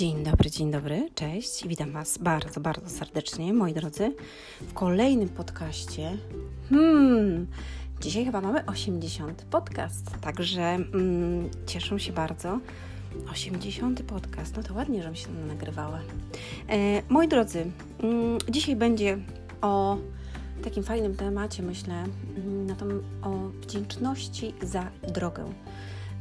Dzień 0.00 0.24
dobry, 0.24 0.50
dzień 0.50 0.70
dobry, 0.70 1.08
cześć. 1.14 1.68
Witam 1.68 1.92
Was 1.92 2.18
bardzo, 2.18 2.60
bardzo 2.60 2.88
serdecznie, 2.90 3.52
moi 3.52 3.74
drodzy, 3.74 4.14
w 4.60 4.72
kolejnym 4.72 5.28
podcaście. 5.28 6.16
Hmm, 6.70 7.46
dzisiaj 8.00 8.24
chyba 8.24 8.40
mamy 8.40 8.66
80 8.66 9.42
podcast, 9.42 10.10
także 10.20 10.62
mm, 10.62 11.50
cieszę 11.66 12.00
się 12.00 12.12
bardzo. 12.12 12.60
80 13.32 14.02
podcast, 14.02 14.56
no 14.56 14.62
to 14.62 14.74
ładnie, 14.74 15.02
żebym 15.02 15.16
się 15.16 15.28
nagrywała. 15.48 16.00
E, 16.68 17.02
moi 17.08 17.28
drodzy, 17.28 17.70
mm, 18.02 18.38
dzisiaj 18.48 18.76
będzie 18.76 19.18
o 19.60 19.96
takim 20.64 20.82
fajnym 20.82 21.16
temacie, 21.16 21.62
myślę, 21.62 21.94
mm, 22.36 22.66
na 22.66 22.74
tą, 22.74 22.86
o 23.22 23.48
wdzięczności 23.62 24.54
za 24.62 24.90
drogę. 25.14 25.44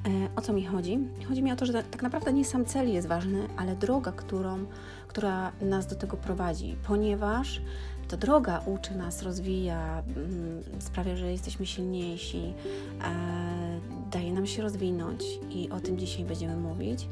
E, 0.08 0.36
o 0.36 0.42
co 0.42 0.54
mi 0.54 0.66
chodzi? 0.66 1.00
Chodzi 1.28 1.44
mi 1.44 1.52
o 1.52 1.56
to, 1.56 1.66
że 1.66 1.84
tak 1.84 2.02
naprawdę 2.02 2.34
nie 2.34 2.46
sam 2.46 2.66
cel 2.66 2.90
jest 2.94 3.08
ważny, 3.08 3.48
ale 3.58 3.76
droga, 3.76 4.12
którą, 4.12 4.66
która 5.08 5.52
nas 5.62 5.88
do 5.88 5.96
tego 5.96 6.18
prowadzi, 6.18 6.76
ponieważ 6.88 7.62
to 8.08 8.18
droga 8.18 8.62
uczy 8.66 8.96
nas, 8.96 9.24
rozwija, 9.24 10.04
mm, 10.16 10.64
sprawia, 10.80 11.16
że 11.16 11.32
jesteśmy 11.32 11.66
silniejsi, 11.66 12.54
e, 13.02 13.80
daje 14.12 14.34
nam 14.34 14.48
się 14.48 14.62
rozwinąć 14.62 15.24
i 15.50 15.70
o 15.70 15.80
tym 15.80 15.98
dzisiaj 15.98 16.26
będziemy 16.26 16.56
mówić, 16.56 17.08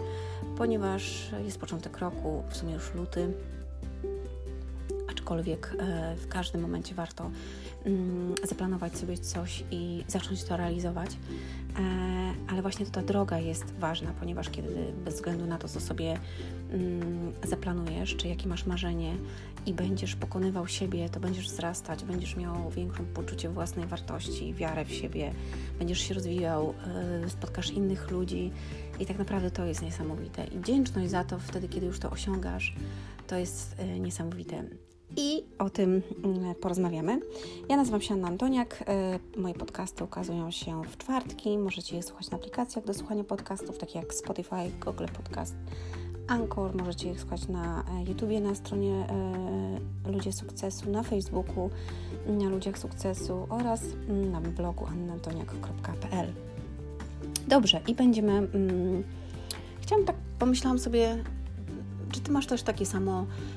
ponieważ 0.58 1.32
jest 1.46 1.60
początek 1.60 1.98
roku, 1.98 2.44
w 2.50 2.58
sumie 2.58 2.74
już 2.74 2.94
luty, 2.94 3.34
aczkolwiek 5.28 5.76
e, 5.80 6.16
w 6.16 6.28
każdym 6.28 6.62
momencie 6.62 6.96
warto 6.96 7.32
mm, 7.86 8.36
zaplanować 8.44 8.98
sobie 8.98 9.18
coś 9.18 9.64
i 9.72 10.04
zacząć 10.08 10.44
to 10.44 10.58
realizować. 10.58 11.10
E, 11.12 11.18
ale 12.48 12.62
właśnie 12.62 12.86
ta 12.86 13.02
droga 13.02 13.40
jest 13.40 13.74
ważna, 13.80 14.14
ponieważ 14.20 14.50
kiedy 14.50 14.94
bez 15.06 15.16
względu 15.16 15.46
na 15.46 15.58
to, 15.58 15.68
co 15.68 15.80
sobie 15.80 16.20
mm, 16.72 17.34
zaplanujesz, 17.44 18.16
czy 18.16 18.28
jakie 18.28 18.48
masz 18.48 18.66
marzenie 18.66 19.16
i 19.66 19.74
będziesz 19.74 20.16
pokonywał 20.16 20.68
siebie, 20.68 21.10
to 21.10 21.20
będziesz 21.20 21.48
wzrastać, 21.48 22.04
będziesz 22.04 22.36
miał 22.36 22.70
większą 22.70 23.06
poczucie 23.06 23.50
własnej 23.50 23.86
wartości, 23.86 24.54
wiarę 24.54 24.86
w 24.86 24.92
siebie, 24.92 25.32
będziesz 25.80 26.00
się 26.00 26.14
rozwijał, 26.14 26.74
e, 27.24 27.30
spotkasz 27.30 27.72
innych 27.72 28.12
ludzi 28.12 28.52
i 29.00 29.06
tak 29.06 29.18
naprawdę 29.18 29.52
to 29.52 29.66
jest 29.66 29.82
niesamowite. 29.82 30.46
I 30.46 30.60
wdzięczność 30.60 31.10
za 31.10 31.24
to 31.24 31.40
wtedy, 31.40 31.68
kiedy 31.68 31.86
już 31.86 32.00
to 32.00 32.10
osiągasz, 32.10 32.76
to 33.28 33.36
jest 33.36 33.76
niesamowite 34.00 34.64
i 35.16 35.44
o 35.60 35.70
tym 35.70 36.02
mm, 36.24 36.56
porozmawiamy. 36.56 37.20
Ja 37.70 37.78
nazywam 37.78 38.02
się 38.02 38.14
Anna 38.14 38.28
Antoniak. 38.28 38.84
Y, 39.36 39.40
moje 39.40 39.54
podcasty 39.54 40.04
ukazują 40.04 40.52
się 40.52 40.84
w 40.84 40.98
czwartki. 40.98 41.58
Możecie 41.58 41.96
je 41.96 42.04
słuchać 42.04 42.32
na 42.32 42.38
aplikacjach 42.38 42.86
do 42.86 42.94
słuchania 42.94 43.24
podcastów, 43.24 43.78
takie 43.78 44.00
jak 44.00 44.14
Spotify, 44.14 44.72
Google 44.86 45.06
Podcast, 45.14 45.56
Anchor. 46.28 46.76
Możecie 46.76 47.08
je 47.08 47.20
słuchać 47.20 47.48
na 47.48 47.84
e, 47.84 48.04
YouTubie, 48.10 48.42
na 48.42 48.56
stronie 48.56 49.08
e, 50.06 50.12
Ludzie 50.12 50.34
Sukcesu, 50.34 50.92
na 50.92 51.04
Facebooku, 51.04 51.70
na 52.28 52.50
Ludziach 52.50 52.78
Sukcesu 52.78 53.48
oraz 53.50 53.82
mm, 54.10 54.32
na 54.32 54.42
blogu 54.42 54.86
annantoniak.pl. 54.86 56.28
Dobrze, 57.48 57.82
i 57.88 57.96
będziemy... 57.96 58.34
Mm, 58.34 59.04
chciałam 59.82 60.06
tak, 60.06 60.16
pomyślałam 60.40 60.80
sobie, 60.80 61.24
czy 62.12 62.20
Ty 62.20 62.32
masz 62.32 62.48
też 62.48 62.64
takie 62.64 62.86
samo 62.86 63.12
Mm, 63.12 63.57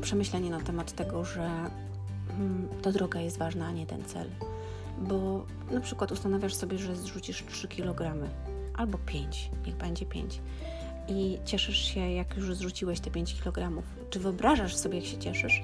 przemyślenie 0.00 0.50
na 0.50 0.60
temat 0.60 0.92
tego, 0.92 1.24
że 1.24 1.50
mm, 2.38 2.68
ta 2.82 2.92
droga 2.92 3.20
jest 3.20 3.38
ważna, 3.38 3.66
a 3.66 3.72
nie 3.72 3.86
ten 3.86 4.04
cel. 4.04 4.28
Bo 4.98 5.46
na 5.70 5.80
przykład 5.80 6.12
ustanawiasz 6.12 6.54
sobie, 6.54 6.78
że 6.78 6.96
zrzucisz 6.96 7.44
3 7.50 7.68
kg 7.68 8.28
albo 8.76 8.98
5, 8.98 9.50
niech 9.66 9.76
będzie 9.76 10.06
5 10.06 10.40
i 11.08 11.38
cieszysz 11.44 11.78
się, 11.78 12.10
jak 12.10 12.36
już 12.36 12.54
zrzuciłeś 12.54 13.00
te 13.00 13.10
5 13.10 13.42
kg. 13.42 13.82
Czy 14.10 14.20
wyobrażasz 14.20 14.76
sobie, 14.76 14.98
jak 14.98 15.06
się 15.06 15.18
cieszysz, 15.18 15.62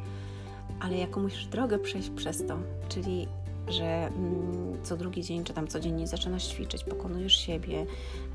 ale 0.80 0.96
jaką 0.96 1.22
musisz 1.22 1.46
drogę 1.46 1.78
przejść 1.78 2.10
przez 2.10 2.46
to, 2.46 2.58
czyli 2.88 3.28
że 3.68 4.06
mm, 4.06 4.84
co 4.84 4.96
drugi 4.96 5.22
dzień, 5.22 5.44
czy 5.44 5.52
tam 5.52 5.66
codziennie 5.68 6.06
zaczynasz 6.06 6.46
ćwiczyć, 6.46 6.84
pokonujesz 6.84 7.36
siebie, 7.36 7.86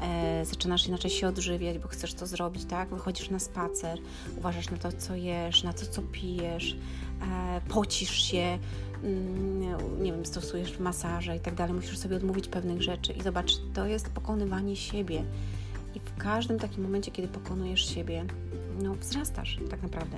e, 0.02 0.46
zaczynasz 0.46 0.88
inaczej 0.88 1.12
się 1.12 1.28
odżywiać, 1.28 1.78
bo 1.78 1.88
chcesz 1.88 2.14
to 2.14 2.28
zrobić, 2.28 2.66
tak? 2.66 2.90
Wychodzisz 2.90 3.30
na 3.30 3.40
spacer, 3.40 4.00
uważasz 4.38 4.70
na 4.70 4.78
to, 4.78 4.92
co 4.92 5.16
jesz, 5.16 5.64
na 5.64 5.74
to, 5.74 5.86
co 5.86 6.02
pijesz, 6.02 6.76
e, 7.22 7.62
pocisz 7.70 8.24
się, 8.24 8.60
mm, 9.04 10.04
nie 10.04 10.12
wiem, 10.12 10.26
stosujesz 10.26 10.80
masaże 10.80 11.36
i 11.36 11.40
tak 11.40 11.56
dalej, 11.56 11.74
musisz 11.74 11.98
sobie 11.98 12.16
odmówić 12.16 12.48
pewnych 12.48 12.82
rzeczy 12.82 13.14
i 13.14 13.22
zobacz, 13.22 13.52
to 13.74 13.86
jest 13.86 14.10
pokonywanie 14.10 14.76
siebie. 14.76 15.24
I 15.96 16.00
w 16.00 16.18
każdym 16.18 16.60
takim 16.60 16.84
momencie, 16.84 17.12
kiedy 17.12 17.28
pokonujesz 17.28 17.96
siebie, 17.96 18.26
no 18.84 18.96
wzrastasz 18.96 19.60
tak 19.70 19.84
naprawdę. 19.84 20.18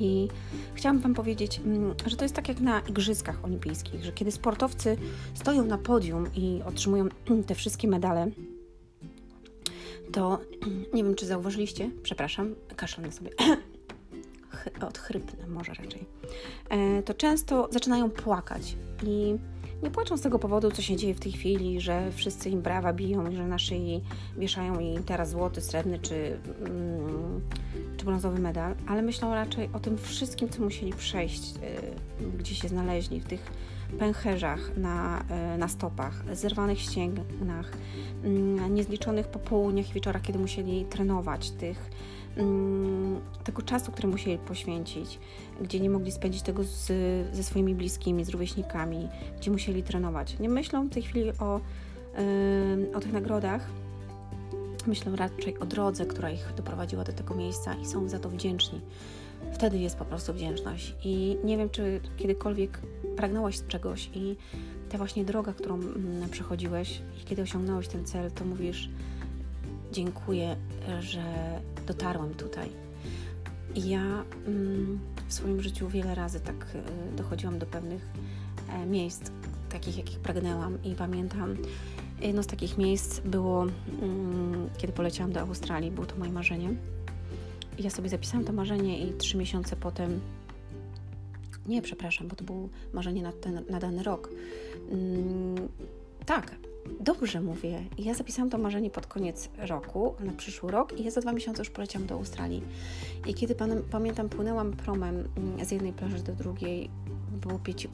I 0.00 0.28
chciałam 0.74 0.98
Wam 0.98 1.14
powiedzieć, 1.14 1.60
mm, 1.64 1.94
że 2.06 2.16
to 2.16 2.24
jest 2.24 2.34
tak 2.34 2.48
jak 2.48 2.60
na 2.60 2.80
Igrzyskach 2.80 3.44
Olimpijskich, 3.44 4.04
że 4.04 4.12
kiedy 4.12 4.32
sportowcy 4.32 4.96
stoją 5.34 5.64
na 5.64 5.78
podium 5.78 6.26
i 6.34 6.60
otrzymują 6.66 7.08
te 7.46 7.54
wszystkie 7.54 7.88
medale, 7.88 8.30
to 10.12 10.40
nie 10.94 11.04
wiem, 11.04 11.14
czy 11.14 11.26
zauważyliście, 11.26 11.90
przepraszam, 12.02 12.54
kaszlę 12.76 13.12
sobie, 13.12 13.30
odchrypnę 14.88 15.46
może 15.46 15.74
raczej, 15.74 16.06
e, 16.68 17.02
to 17.02 17.14
często 17.14 17.68
zaczynają 17.70 18.10
płakać 18.10 18.76
i 19.02 19.34
nie 19.82 19.90
płaczą 19.90 20.16
z 20.16 20.20
tego 20.20 20.38
powodu, 20.38 20.70
co 20.70 20.82
się 20.82 20.96
dzieje 20.96 21.14
w 21.14 21.20
tej 21.20 21.32
chwili, 21.32 21.80
że 21.80 22.12
wszyscy 22.12 22.50
im 22.50 22.62
brawa 22.62 22.92
biją 22.92 23.32
że 23.32 23.46
na 23.46 23.58
szyi 23.58 24.02
wieszają 24.38 24.80
im 24.80 25.04
teraz 25.04 25.30
złoty, 25.30 25.60
srebrny 25.60 25.98
czy, 25.98 26.38
mm, 26.66 27.40
czy 27.96 28.04
brązowy 28.04 28.40
medal, 28.40 28.74
ale 28.86 29.02
myślą 29.02 29.34
raczej 29.34 29.70
o 29.72 29.80
tym 29.80 29.98
wszystkim, 29.98 30.48
co 30.48 30.62
musieli 30.62 30.92
przejść, 30.92 31.56
y, 31.56 32.38
gdzie 32.38 32.54
się 32.54 32.68
znaleźli, 32.68 33.20
w 33.20 33.24
tych 33.24 33.52
pęcherzach 33.98 34.76
na, 34.76 35.24
y, 35.54 35.58
na 35.58 35.68
stopach, 35.68 36.36
zerwanych 36.36 36.80
ścięgnach, 36.80 37.72
y, 38.24 38.70
niezliczonych 38.70 39.28
popołudniach 39.28 39.90
i 39.90 39.92
wieczorach, 39.92 40.22
kiedy 40.22 40.38
musieli 40.38 40.84
trenować, 40.84 41.50
tych 41.50 41.90
Mm, 42.19 42.19
tego 43.44 43.62
czasu, 43.62 43.92
który 43.92 44.08
musieli 44.08 44.38
poświęcić, 44.38 45.18
gdzie 45.60 45.80
nie 45.80 45.90
mogli 45.90 46.12
spędzić 46.12 46.42
tego 46.42 46.64
z, 46.64 46.86
ze 47.36 47.42
swoimi 47.42 47.74
bliskimi, 47.74 48.24
z 48.24 48.28
rówieśnikami, 48.28 49.08
gdzie 49.40 49.50
musieli 49.50 49.82
trenować. 49.82 50.38
Nie 50.38 50.48
myślą 50.48 50.86
w 50.86 50.90
tej 50.90 51.02
chwili 51.02 51.30
o, 51.38 51.60
o 52.94 53.00
tych 53.00 53.12
nagrodach, 53.12 53.70
myślą 54.86 55.16
raczej 55.16 55.58
o 55.58 55.66
drodze, 55.66 56.06
która 56.06 56.30
ich 56.30 56.52
doprowadziła 56.56 57.04
do 57.04 57.12
tego 57.12 57.34
miejsca 57.34 57.74
i 57.74 57.86
są 57.86 58.08
za 58.08 58.18
to 58.18 58.30
wdzięczni. 58.30 58.80
Wtedy 59.52 59.78
jest 59.78 59.96
po 59.96 60.04
prostu 60.04 60.32
wdzięczność. 60.32 60.94
I 61.04 61.36
nie 61.44 61.56
wiem, 61.56 61.70
czy 61.70 62.00
kiedykolwiek 62.16 62.80
pragnąłeś 63.16 63.60
czegoś 63.68 64.10
i 64.14 64.36
ta 64.88 64.98
właśnie 64.98 65.24
droga, 65.24 65.52
którą 65.52 65.74
mm, 65.74 66.28
przechodziłeś 66.30 67.02
i 67.22 67.24
kiedy 67.24 67.42
osiągnąłeś 67.42 67.88
ten 67.88 68.04
cel, 68.04 68.30
to 68.30 68.44
mówisz 68.44 68.88
dziękuję, 69.92 70.56
że 71.00 71.22
dotarłam 71.92 72.34
tutaj. 72.34 72.68
Ja 73.74 74.24
mm, 74.46 74.98
w 75.28 75.32
swoim 75.32 75.62
życiu 75.62 75.88
wiele 75.88 76.14
razy 76.14 76.40
tak 76.40 76.66
y, 76.74 77.16
dochodziłam 77.16 77.58
do 77.58 77.66
pewnych 77.66 78.02
e, 78.68 78.86
miejsc, 78.86 79.30
takich 79.68 79.96
jakich 79.96 80.18
pragnęłam 80.18 80.82
i 80.84 80.94
pamiętam, 80.94 81.56
jedno 82.20 82.42
z 82.42 82.46
takich 82.46 82.78
miejsc 82.78 83.20
było, 83.20 83.62
mm, 83.62 84.70
kiedy 84.78 84.92
poleciałam 84.92 85.32
do 85.32 85.40
Australii, 85.40 85.90
było 85.90 86.06
to 86.06 86.16
moje 86.16 86.32
marzenie. 86.32 86.74
Ja 87.78 87.90
sobie 87.90 88.08
zapisałam 88.08 88.46
to 88.46 88.52
marzenie 88.52 89.08
i 89.08 89.12
trzy 89.12 89.36
miesiące 89.36 89.76
potem 89.76 90.20
nie, 91.66 91.82
przepraszam, 91.82 92.28
bo 92.28 92.36
to 92.36 92.44
było 92.44 92.68
marzenie 92.92 93.22
na, 93.22 93.32
ten, 93.32 93.64
na 93.70 93.78
dany 93.78 94.02
rok. 94.02 94.30
Mm, 94.90 95.68
tak, 96.26 96.56
Dobrze 97.00 97.40
mówię. 97.40 97.84
Ja 97.98 98.14
zapisałam 98.14 98.50
to 98.50 98.58
marzenie 98.58 98.90
pod 98.90 99.06
koniec 99.06 99.48
roku, 99.58 100.14
na 100.20 100.32
przyszły 100.32 100.70
rok 100.70 101.00
i 101.00 101.04
ja 101.04 101.10
za 101.10 101.20
dwa 101.20 101.32
miesiące 101.32 101.60
już 101.60 101.70
poleciałam 101.70 102.08
do 102.08 102.14
Australii. 102.14 102.62
I 103.26 103.34
kiedy 103.34 103.54
pan, 103.54 103.82
pamiętam, 103.90 104.28
płynęłam 104.28 104.72
promem 104.72 105.28
mm, 105.36 105.64
z 105.64 105.70
jednej 105.70 105.92
plaży 105.92 106.22
do 106.22 106.32
drugiej, 106.32 106.90
było 107.32 107.58
pieci, 107.58 107.88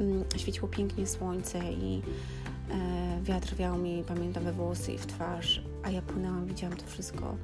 mm, 0.00 0.24
świeciło 0.36 0.68
pięknie 0.68 1.06
słońce 1.06 1.58
i 1.72 2.02
e, 2.70 3.22
wiatr 3.22 3.54
wiał 3.54 3.78
mi, 3.78 4.04
pamiętam, 4.06 4.44
we 4.44 4.52
włosy 4.52 4.92
i 4.92 4.98
w 4.98 5.06
twarz, 5.06 5.62
a 5.82 5.90
ja 5.90 6.02
płynęłam, 6.02 6.46
widziałam 6.46 6.76
to 6.76 6.86
wszystko 6.86 7.36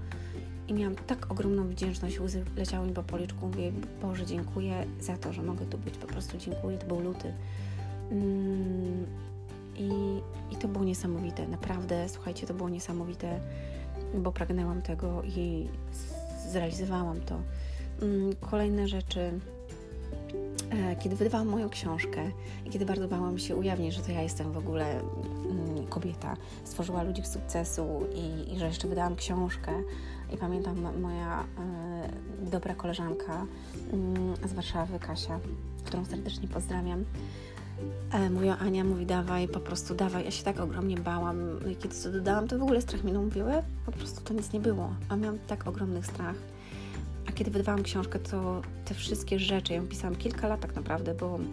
i 0.68 0.74
miałam 0.74 0.96
tak 0.96 1.30
ogromną 1.30 1.68
wdzięczność, 1.68 2.20
łzy 2.20 2.44
leciały 2.56 2.86
mi 2.86 2.92
po 2.92 3.02
policzku, 3.02 3.46
mówię, 3.46 3.72
Boże, 4.02 4.26
dziękuję 4.26 4.86
za 5.00 5.16
to, 5.16 5.32
że 5.32 5.42
mogę 5.42 5.66
tu 5.66 5.78
być, 5.78 5.98
po 5.98 6.06
prostu 6.06 6.38
dziękuję, 6.38 6.78
to 6.78 6.86
był 6.86 7.00
luty. 7.00 7.32
Mm, 8.10 9.06
i, 9.76 10.20
I 10.50 10.56
to 10.56 10.69
było 10.69 10.84
niesamowite, 10.84 11.48
naprawdę, 11.48 12.08
słuchajcie, 12.08 12.46
to 12.46 12.54
było 12.54 12.69
niesamowite, 12.69 13.40
bo 14.14 14.32
pragnęłam 14.32 14.82
tego 14.82 15.22
i 15.22 15.69
zrealizowałam 16.50 17.20
to. 17.20 17.40
Mm, 18.02 18.36
kolejne 18.40 18.88
rzeczy, 18.88 19.40
e, 20.70 20.96
kiedy 20.96 21.16
wydawałam 21.16 21.48
moją 21.48 21.69
książkę 21.69 22.30
i 22.66 22.70
kiedy 22.70 22.86
bardzo 22.86 23.08
bałam 23.08 23.38
się 23.38 23.56
ujawnić, 23.56 23.94
że 23.94 24.02
to 24.02 24.12
ja 24.12 24.22
jestem 24.22 24.52
w 24.52 24.58
ogóle 24.58 25.00
mm, 25.00 25.86
kobieta 25.88 26.36
stworzyła 26.64 27.02
ludzi 27.02 27.22
sukcesu 27.26 27.86
i, 28.14 28.54
i 28.54 28.58
że 28.58 28.66
jeszcze 28.66 28.88
wydałam 28.88 29.16
książkę. 29.16 29.72
I 30.34 30.36
pamiętam 30.36 31.00
moja 31.00 31.44
y, 32.46 32.50
dobra 32.50 32.74
koleżanka 32.74 33.46
y, 34.44 34.48
z 34.48 34.52
Warszawy, 34.52 34.98
Kasia, 34.98 35.40
którą 35.84 36.04
serdecznie 36.04 36.48
pozdrawiam. 36.48 37.04
E, 38.12 38.31
mówiła 38.31 38.58
Ania, 38.58 38.84
mówi 38.84 39.06
dawaj, 39.06 39.49
po 39.49 39.61
prostu 39.61 39.94
dawaj. 39.94 40.25
Ja 40.25 40.31
się 40.31 40.44
tak 40.44 40.61
ogromnie 40.61 40.96
bałam. 40.96 41.38
Kiedy 41.82 41.94
to 42.02 42.12
dodałam, 42.12 42.49
to 42.49 42.58
w 42.58 42.62
ogóle 42.62 42.81
strach 42.81 43.05
minął. 43.05 43.23
Mówiły, 43.23 43.52
po 43.87 43.93
prostu 43.93 44.20
to 44.25 44.34
nic 44.34 44.52
nie 44.52 44.61
było. 44.61 44.94
A 45.08 45.17
miałam 45.17 45.38
tak 45.46 45.67
ogromny 45.67 46.02
strach. 46.02 46.37
A 47.29 47.32
kiedy 47.32 47.50
wydawałam 47.50 47.82
książkę, 47.82 48.19
to 48.19 48.62
te 48.84 48.94
wszystkie 48.94 49.38
rzeczy, 49.38 49.73
ja 49.73 49.79
ją 49.79 49.87
pisałam 49.87 50.17
kilka 50.17 50.49
lat 50.49 50.61
tak 50.61 50.76
naprawdę, 50.76 51.14
bo 51.14 51.34
mm, 51.34 51.49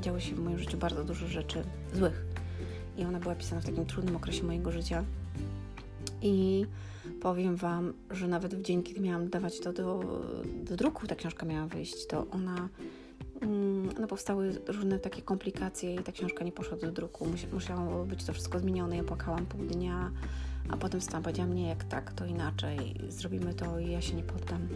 działo 0.00 0.20
się 0.20 0.34
w 0.34 0.40
moim 0.40 0.58
życiu 0.58 0.78
bardzo 0.78 1.04
dużo 1.04 1.26
rzeczy 1.26 1.62
złych. 1.94 2.24
I 2.98 3.04
ona 3.04 3.20
była 3.20 3.34
pisana 3.34 3.60
w 3.60 3.64
takim 3.64 3.86
trudnym 3.86 4.16
okresie 4.16 4.44
mojego 4.44 4.72
życia. 4.72 5.04
I 6.22 6.66
powiem 7.20 7.56
Wam, 7.56 7.92
że 8.10 8.28
nawet 8.28 8.54
w 8.54 8.62
dzień, 8.62 8.82
kiedy 8.82 9.00
miałam 9.00 9.28
dawać 9.28 9.60
to 9.60 9.72
do, 9.72 10.04
do 10.64 10.76
druku, 10.76 11.06
ta 11.06 11.14
książka 11.14 11.46
miała 11.46 11.66
wyjść, 11.66 12.06
to 12.06 12.26
ona 12.30 12.68
mm, 13.40 13.69
no 14.00 14.06
powstały 14.06 14.60
różne 14.66 14.98
takie 14.98 15.22
komplikacje 15.22 15.94
i 15.94 15.98
ta 15.98 16.12
książka 16.12 16.44
nie 16.44 16.52
poszła 16.52 16.76
do 16.76 16.92
druku. 16.92 17.26
Musiało 17.52 18.04
być 18.04 18.24
to 18.24 18.32
wszystko 18.32 18.58
zmienione. 18.58 18.96
Ja 18.96 19.04
płakałam 19.04 19.46
pół 19.46 19.64
dnia, 19.64 20.10
a 20.68 20.76
potem 20.76 21.00
wstałam, 21.00 21.22
powiedziałam, 21.22 21.54
nie, 21.54 21.68
jak 21.68 21.84
tak, 21.84 22.12
to 22.12 22.26
inaczej, 22.26 22.94
zrobimy 23.08 23.54
to 23.54 23.78
i 23.78 23.90
ja 23.90 24.00
się 24.00 24.14
nie 24.14 24.22
poddam. 24.22 24.68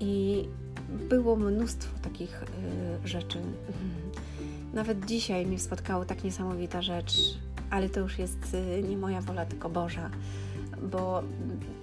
I 0.00 0.44
było 1.08 1.36
mnóstwo 1.36 1.98
takich 2.02 2.42
y, 2.42 3.08
rzeczy. 3.08 3.38
Nawet 4.74 5.06
dzisiaj 5.06 5.46
mnie 5.46 5.58
spotkało 5.58 6.04
tak 6.04 6.24
niesamowita 6.24 6.82
rzecz, 6.82 7.38
ale 7.70 7.88
to 7.88 8.00
już 8.00 8.18
jest 8.18 8.54
y, 8.54 8.82
nie 8.88 8.96
moja 8.96 9.20
wola, 9.20 9.46
tylko 9.46 9.68
Boża, 9.68 10.10
bo 10.82 11.22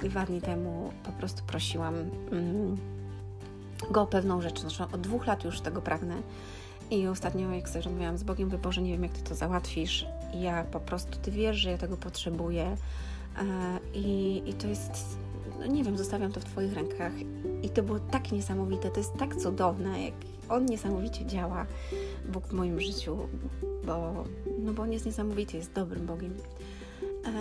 dwa 0.01 0.25
dni 0.25 0.41
temu 0.41 0.91
po 1.03 1.11
prostu 1.11 1.43
prosiłam 1.47 1.95
y, 1.95 2.05
go 3.91 4.01
o 4.01 4.07
pewną 4.07 4.41
rzecz. 4.41 4.59
Znaczy, 4.59 4.83
od 4.83 5.01
dwóch 5.01 5.27
lat 5.27 5.43
już 5.43 5.61
tego 5.61 5.81
pragnę. 5.81 6.15
I 6.91 7.07
ostatnio, 7.07 7.51
jak 7.51 7.69
sobie 7.69 7.81
rozmawiałam 7.81 8.17
z 8.17 8.23
Bogiem, 8.23 8.49
Boże, 8.49 8.81
nie 8.81 8.91
wiem, 8.91 9.03
jak 9.03 9.11
Ty 9.11 9.21
to 9.21 9.35
załatwisz. 9.35 10.05
Ja 10.33 10.63
po 10.63 10.79
prostu, 10.79 11.19
Ty 11.21 11.31
wiesz, 11.31 11.57
że 11.57 11.71
ja 11.71 11.77
tego 11.77 11.97
potrzebuję 11.97 12.77
E, 13.37 13.79
I, 13.93 14.41
I 14.45 14.53
to 14.53 14.67
jest, 14.67 15.17
no 15.59 15.65
nie 15.65 15.83
wiem, 15.83 15.97
zostawiam 15.97 16.31
to 16.31 16.39
w 16.39 16.43
Twoich 16.43 16.73
rękach. 16.73 17.13
I 17.63 17.69
to 17.69 17.83
było 17.83 17.99
tak 17.99 18.31
niesamowite, 18.31 18.91
to 18.91 18.97
jest 18.97 19.13
tak 19.17 19.35
cudowne, 19.35 20.03
jak 20.03 20.13
On 20.49 20.65
niesamowicie 20.65 21.25
działa, 21.25 21.65
Bóg 22.31 22.47
w 22.47 22.53
moim 22.53 22.81
życiu, 22.81 23.17
bo, 23.85 24.23
no 24.59 24.73
bo 24.73 24.83
On 24.83 24.91
jest 24.91 25.05
niesamowity, 25.05 25.57
jest 25.57 25.73
dobrym 25.73 26.05
Bogiem. 26.05 26.33
E, 27.25 27.31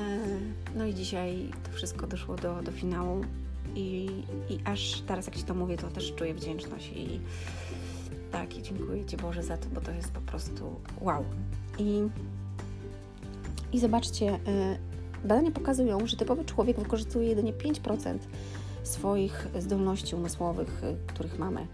no 0.74 0.84
i 0.84 0.94
dzisiaj 0.94 1.50
to 1.64 1.72
wszystko 1.72 2.06
doszło 2.06 2.36
do, 2.36 2.62
do 2.62 2.72
finału 2.72 3.24
i, 3.74 4.08
i 4.50 4.58
aż 4.64 5.00
teraz 5.00 5.26
jak 5.26 5.36
Ci 5.36 5.42
to 5.42 5.54
mówię, 5.54 5.76
to 5.76 5.88
też 5.88 6.14
czuję 6.14 6.34
wdzięczność 6.34 6.92
i 6.96 7.20
tak, 8.32 8.56
i 8.56 8.62
dziękuję 8.62 9.04
Ci 9.04 9.16
Boże 9.16 9.42
za 9.42 9.56
to, 9.56 9.66
bo 9.74 9.80
to 9.80 9.90
jest 9.90 10.12
po 10.12 10.20
prostu 10.20 10.80
wow. 11.00 11.24
I, 11.78 12.02
i 13.72 13.80
zobaczcie, 13.80 14.28
e, 14.28 14.78
Badania 15.24 15.50
pokazują, 15.50 16.06
że 16.06 16.16
typowy 16.16 16.44
człowiek 16.44 16.78
wykorzystuje 16.78 17.28
jedynie 17.28 17.52
5% 17.52 18.18
swoich 18.82 19.48
zdolności 19.58 20.16
umysłowych, 20.16 20.84
y, 20.84 20.96
których 21.06 21.38
mamy. 21.38 21.66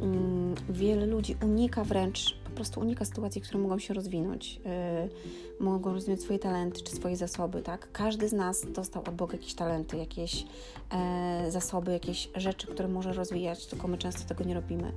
Mm, 0.00 0.54
wiele 0.68 1.06
ludzi 1.06 1.36
unika 1.42 1.84
wręcz, 1.84 2.39
prostu 2.60 2.80
unika 2.80 3.04
sytuacji, 3.04 3.40
które 3.40 3.58
mogą 3.58 3.78
się 3.78 3.94
rozwinąć, 3.94 4.56
yy, 4.56 5.64
mogą 5.66 5.92
rozwinąć 5.92 6.22
swoje 6.22 6.38
talenty 6.38 6.82
czy 6.82 6.92
swoje 6.92 7.16
zasoby, 7.16 7.62
tak? 7.62 7.92
Każdy 7.92 8.28
z 8.28 8.32
nas 8.32 8.66
dostał 8.72 9.02
od 9.02 9.14
Boga 9.14 9.32
jakieś 9.32 9.54
talenty, 9.54 9.96
jakieś 9.96 10.42
yy, 10.42 11.50
zasoby, 11.50 11.92
jakieś 11.92 12.28
rzeczy, 12.34 12.66
które 12.66 12.88
może 12.88 13.12
rozwijać, 13.12 13.66
tylko 13.66 13.88
my 13.88 13.98
często 13.98 14.28
tego 14.28 14.44
nie 14.44 14.54
robimy. 14.54 14.92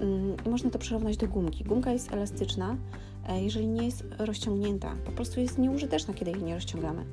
Yy, 0.00 0.36
I 0.46 0.48
można 0.48 0.70
to 0.70 0.78
przyrównać 0.78 1.16
do 1.16 1.28
gumki. 1.28 1.64
Gumka 1.64 1.92
jest 1.92 2.12
elastyczna, 2.12 2.76
e, 3.28 3.42
jeżeli 3.42 3.66
nie 3.66 3.84
jest 3.84 4.04
rozciągnięta. 4.18 4.96
Po 5.04 5.12
prostu 5.12 5.40
jest 5.40 5.58
nieużyteczna, 5.58 6.14
kiedy 6.14 6.30
jej 6.30 6.42
nie 6.42 6.54
rozciągamy. 6.54 7.04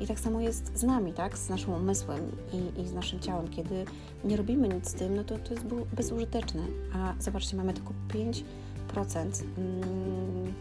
I 0.00 0.06
tak 0.06 0.20
samo 0.20 0.40
jest 0.40 0.78
z 0.78 0.82
nami, 0.82 1.12
tak? 1.12 1.38
Z 1.38 1.48
naszym 1.48 1.72
umysłem 1.72 2.20
i, 2.52 2.80
i 2.80 2.88
z 2.88 2.92
naszym 2.92 3.20
ciałem. 3.20 3.48
Kiedy 3.48 3.84
nie 4.24 4.36
robimy 4.36 4.68
nic 4.68 4.88
z 4.88 4.94
tym, 4.94 5.16
no 5.16 5.24
to 5.24 5.38
to 5.38 5.54
jest 5.54 5.66
bezużyteczne. 5.96 6.62
A 6.94 7.14
zobaczcie, 7.20 7.56
mamy 7.56 7.72
tylko 7.72 7.92
pięć 8.12 8.44
100% 8.94 9.44
mm, 9.58 10.54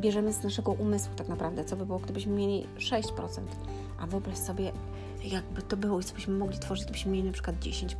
bierzemy 0.00 0.32
z 0.32 0.42
naszego 0.42 0.72
umysłu 0.72 1.14
tak 1.16 1.28
naprawdę, 1.28 1.64
co 1.64 1.76
by 1.76 1.86
było, 1.86 1.98
gdybyśmy 1.98 2.32
mieli 2.32 2.66
6%, 2.78 3.00
a 4.00 4.06
wyobraź 4.06 4.38
sobie, 4.38 4.72
jakby 5.24 5.62
to 5.62 5.76
było, 5.76 5.98
gdybyśmy 5.98 6.34
mogli 6.34 6.58
tworzyć, 6.58 6.84
gdybyśmy 6.84 7.12
mieli 7.12 7.26
na 7.26 7.32
przykład 7.32 7.56
10%. 7.56 7.94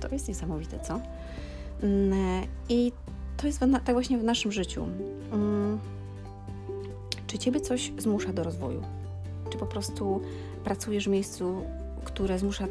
To 0.00 0.08
jest 0.08 0.28
niesamowite, 0.28 0.80
co? 0.80 1.00
Mm, 1.82 2.46
I 2.68 2.92
to 3.36 3.46
jest 3.46 3.60
tak 3.60 3.92
właśnie 3.92 4.18
w 4.18 4.24
naszym 4.24 4.52
życiu. 4.52 4.86
Mm, 5.32 5.78
czy 7.26 7.38
Ciebie 7.38 7.60
coś 7.60 7.92
zmusza 7.98 8.32
do 8.32 8.44
rozwoju? 8.44 8.82
Czy 9.50 9.58
po 9.58 9.66
prostu 9.66 10.20
pracujesz 10.64 11.04
w 11.04 11.10
miejscu, 11.10 11.62
które 12.04 12.38
zmusza 12.38 12.66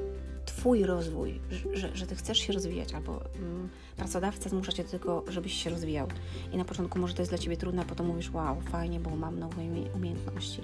Twój 0.60 0.84
rozwój, 0.84 1.40
że, 1.74 1.96
że 1.96 2.08
Ty 2.08 2.16
chcesz 2.16 2.38
się 2.38 2.54
rozwijać, 2.54 2.94
albo 2.94 3.22
mm, 3.36 3.70
pracodawca 3.98 4.50
zmusza 4.50 4.72
Cię 4.72 4.84
do 4.84 4.90
tego, 4.90 5.24
żebyś 5.28 5.54
się 5.54 5.70
rozwijał. 5.70 6.08
I 6.52 6.58
na 6.58 6.66
początku 6.66 7.00
może 7.00 7.14
to 7.14 7.22
jest 7.22 7.32
dla 7.32 7.38
Ciebie 7.38 7.58
trudne, 7.58 7.82
a 7.82 7.86
potem 7.86 8.06
mówisz, 8.06 8.32
wow, 8.32 8.62
fajnie, 8.62 9.00
bo 9.00 9.16
mam 9.16 9.40
nowe 9.40 9.62
umiejętności. 9.96 10.62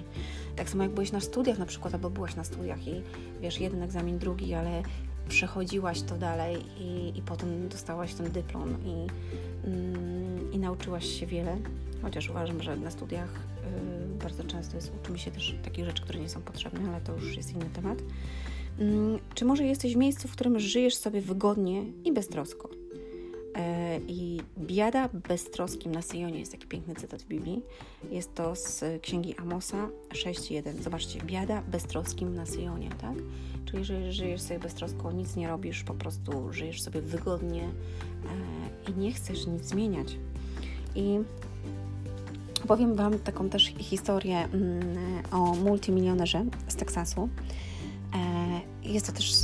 Tak 0.56 0.70
samo 0.70 0.82
jak 0.82 0.92
byłeś 0.92 1.12
na 1.12 1.20
studiach 1.20 1.58
na 1.58 1.66
przykład, 1.66 1.94
albo 1.94 2.10
byłaś 2.10 2.36
na 2.36 2.44
studiach 2.44 2.88
i 2.88 3.02
wiesz, 3.40 3.60
jeden 3.60 3.82
egzamin, 3.82 4.18
drugi, 4.18 4.54
ale 4.54 4.82
przechodziłaś 5.28 6.02
to 6.02 6.18
dalej 6.18 6.64
i, 6.78 7.18
i 7.18 7.22
potem 7.22 7.68
dostałaś 7.68 8.14
ten 8.14 8.32
dyplom 8.32 8.76
i, 8.84 9.06
mm, 9.66 10.52
i 10.52 10.58
nauczyłaś 10.58 11.06
się 11.06 11.26
wiele. 11.26 11.56
Chociaż 12.02 12.30
uważam, 12.30 12.62
że 12.62 12.76
na 12.76 12.90
studiach 12.90 13.30
y, 13.34 14.18
bardzo 14.22 14.44
często 14.44 14.76
jest, 14.76 14.92
uczymy 15.02 15.18
się 15.18 15.30
też 15.30 15.54
takich 15.64 15.84
rzeczy, 15.84 16.02
które 16.02 16.20
nie 16.20 16.28
są 16.28 16.42
potrzebne, 16.42 16.88
ale 16.88 17.00
to 17.00 17.12
już 17.12 17.36
jest 17.36 17.52
inny 17.52 17.70
temat. 17.74 17.98
Mm, 18.78 19.18
czy 19.34 19.44
może 19.44 19.64
jesteś 19.64 19.94
w 19.94 19.96
miejscu, 19.96 20.28
w 20.28 20.32
którym 20.32 20.60
żyjesz 20.60 20.96
sobie 20.96 21.20
wygodnie 21.20 21.82
i 22.04 22.12
beztrosko? 22.12 22.68
E, 23.54 23.98
I 24.08 24.40
biada 24.58 25.08
beztroskim 25.28 25.92
na 25.92 26.02
Syjonie 26.02 26.38
jest 26.38 26.52
taki 26.52 26.66
piękny 26.66 26.94
cytat 26.94 27.22
w 27.22 27.26
Biblii. 27.26 27.62
Jest 28.10 28.34
to 28.34 28.56
z 28.56 28.84
księgi 29.02 29.36
Amosa 29.36 29.88
6.1. 30.10 30.82
Zobaczcie, 30.82 31.20
biada 31.20 31.62
beztroskim 31.62 32.34
na 32.34 32.46
Syjonie, 32.46 32.88
tak? 33.00 33.16
Czyli, 33.64 33.84
że 33.84 34.12
żyjesz 34.12 34.40
sobie 34.40 34.60
beztrosko, 34.60 35.12
nic 35.12 35.36
nie 35.36 35.48
robisz, 35.48 35.84
po 35.84 35.94
prostu 35.94 36.52
żyjesz 36.52 36.82
sobie 36.82 37.00
wygodnie 37.00 37.62
e, 37.62 38.90
i 38.90 38.94
nie 38.98 39.12
chcesz 39.12 39.46
nic 39.46 39.64
zmieniać. 39.64 40.16
I 40.94 41.18
Opowiem 42.64 42.94
Wam 42.94 43.18
taką 43.18 43.48
też 43.48 43.72
historię 43.78 44.38
mm, 44.38 44.96
o 45.32 45.54
multimilionerze 45.54 46.44
z 46.68 46.76
Teksasu. 46.76 47.28
Jest 48.86 49.06
to 49.06 49.12
też 49.12 49.34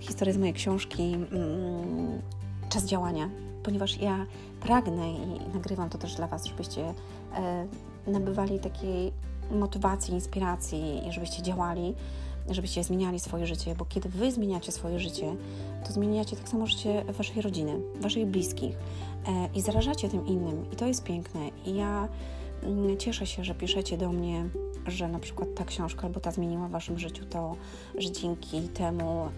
historia 0.00 0.34
z 0.34 0.36
mojej 0.36 0.54
książki 0.54 1.02
mm, 1.02 2.22
Czas 2.68 2.84
działania, 2.84 3.30
ponieważ 3.62 4.00
ja 4.00 4.26
pragnę 4.60 5.12
i 5.12 5.54
nagrywam 5.54 5.90
to 5.90 5.98
też 5.98 6.14
dla 6.14 6.26
Was, 6.26 6.46
żebyście 6.46 6.94
e, 7.34 7.66
nabywali 8.06 8.58
takiej 8.58 9.12
motywacji, 9.50 10.14
inspiracji 10.14 11.08
i 11.08 11.12
żebyście 11.12 11.42
działali, 11.42 11.94
żebyście 12.50 12.84
zmieniali 12.84 13.20
swoje 13.20 13.46
życie, 13.46 13.74
bo 13.74 13.84
kiedy 13.84 14.08
Wy 14.08 14.32
zmieniacie 14.32 14.72
swoje 14.72 14.98
życie, 14.98 15.36
to 15.86 15.92
zmieniacie 15.92 16.36
tak 16.36 16.48
samo 16.48 16.66
życie 16.66 17.04
Waszej 17.04 17.42
rodziny, 17.42 17.80
Waszych 18.00 18.26
bliskich 18.26 18.76
e, 19.26 19.48
i 19.54 19.60
zarażacie 19.60 20.08
tym 20.08 20.26
innym 20.26 20.70
i 20.72 20.76
to 20.76 20.86
jest 20.86 21.04
piękne. 21.04 21.40
I 21.66 21.74
ja 21.74 22.08
cieszę 22.98 23.26
się, 23.26 23.44
że 23.44 23.54
piszecie 23.54 23.98
do 23.98 24.12
mnie, 24.12 24.48
że 24.86 25.08
na 25.08 25.18
przykład 25.18 25.48
ta 25.54 25.64
książka 25.64 26.06
albo 26.06 26.20
ta 26.20 26.30
zmieniła 26.30 26.68
w 26.68 26.70
Waszym 26.70 26.98
życiu 26.98 27.24
to, 27.24 27.56
że 27.98 28.10
dzięki 28.10 28.68
temu, 28.68 29.28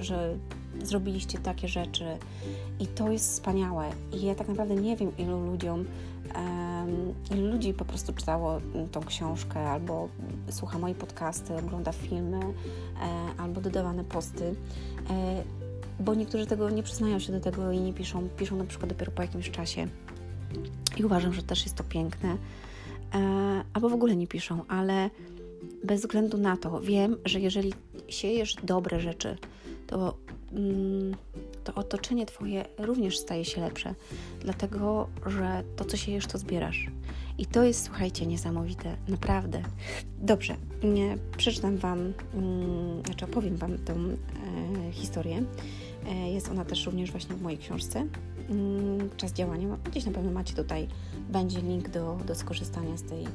że 0.00 0.36
zrobiliście 0.82 1.38
takie 1.38 1.68
rzeczy 1.68 2.04
i 2.80 2.86
to 2.86 3.12
jest 3.12 3.30
wspaniałe. 3.30 3.90
I 4.12 4.22
ja 4.22 4.34
tak 4.34 4.48
naprawdę 4.48 4.74
nie 4.74 4.96
wiem, 4.96 5.16
ilu 5.18 5.46
ludziom, 5.46 5.84
ilu 7.30 7.46
ludzi 7.46 7.74
po 7.74 7.84
prostu 7.84 8.12
czytało 8.12 8.60
tą 8.92 9.00
książkę, 9.00 9.70
albo 9.70 10.08
słucha 10.50 10.78
moje 10.78 10.94
podcasty, 10.94 11.56
ogląda 11.56 11.92
filmy, 11.92 12.40
e, 12.40 12.52
albo 13.40 13.60
dodawane 13.60 14.04
posty 14.04 14.54
e, 15.10 15.42
bo 16.00 16.14
niektórzy 16.14 16.46
tego 16.46 16.70
nie 16.70 16.82
przyznają 16.82 17.18
się 17.18 17.32
do 17.32 17.40
tego 17.40 17.72
i 17.72 17.80
nie 17.80 17.92
piszą, 17.92 18.28
piszą 18.28 18.56
na 18.56 18.64
przykład 18.64 18.88
dopiero 18.88 19.12
po 19.12 19.22
jakimś 19.22 19.50
czasie. 19.50 19.88
I 20.96 21.04
uważam, 21.04 21.32
że 21.32 21.42
też 21.42 21.62
jest 21.62 21.74
to 21.76 21.84
piękne. 21.84 22.36
E, 23.14 23.18
albo 23.74 23.88
w 23.88 23.94
ogóle 23.94 24.16
nie 24.16 24.26
piszą, 24.26 24.64
ale 24.68 25.10
bez 25.84 26.00
względu 26.00 26.38
na 26.38 26.56
to 26.56 26.80
wiem, 26.80 27.16
że 27.24 27.40
jeżeli 27.40 27.72
siejesz 28.08 28.54
dobre 28.54 29.00
rzeczy, 29.00 29.36
to, 29.86 30.16
mm, 30.52 31.14
to 31.64 31.72
to 31.72 31.80
otoczenie 31.80 32.26
Twoje 32.26 32.64
również 32.78 33.18
staje 33.18 33.44
się 33.44 33.60
lepsze, 33.60 33.94
dlatego 34.40 35.08
że 35.26 35.62
to, 35.76 35.84
co 35.84 35.96
siejesz, 35.96 36.26
to 36.26 36.38
zbierasz. 36.38 36.86
I 37.38 37.46
to 37.46 37.64
jest, 37.64 37.84
słuchajcie, 37.84 38.26
niesamowite, 38.26 38.96
naprawdę. 39.08 39.62
Dobrze, 40.18 40.56
przeczytam 41.36 41.76
Wam, 41.76 41.98
mm, 42.34 43.02
znaczy 43.04 43.24
opowiem 43.24 43.56
Wam 43.56 43.78
tę 43.78 43.92
e, 43.92 44.92
historię. 44.92 45.42
E, 46.06 46.30
jest 46.32 46.48
ona 46.48 46.64
też 46.64 46.86
również 46.86 47.10
właśnie 47.10 47.36
w 47.36 47.42
mojej 47.42 47.58
książce. 47.58 48.06
Mm, 48.50 49.10
czas 49.16 49.32
działania. 49.32 49.76
Gdzieś 49.84 50.06
na 50.06 50.12
pewno 50.12 50.30
macie 50.30 50.54
tutaj, 50.54 50.88
będzie 51.28 51.60
link 51.60 51.88
do, 51.88 52.18
do 52.26 52.34
skorzystania 52.34 52.96
z 52.96 53.02
tej 53.02 53.26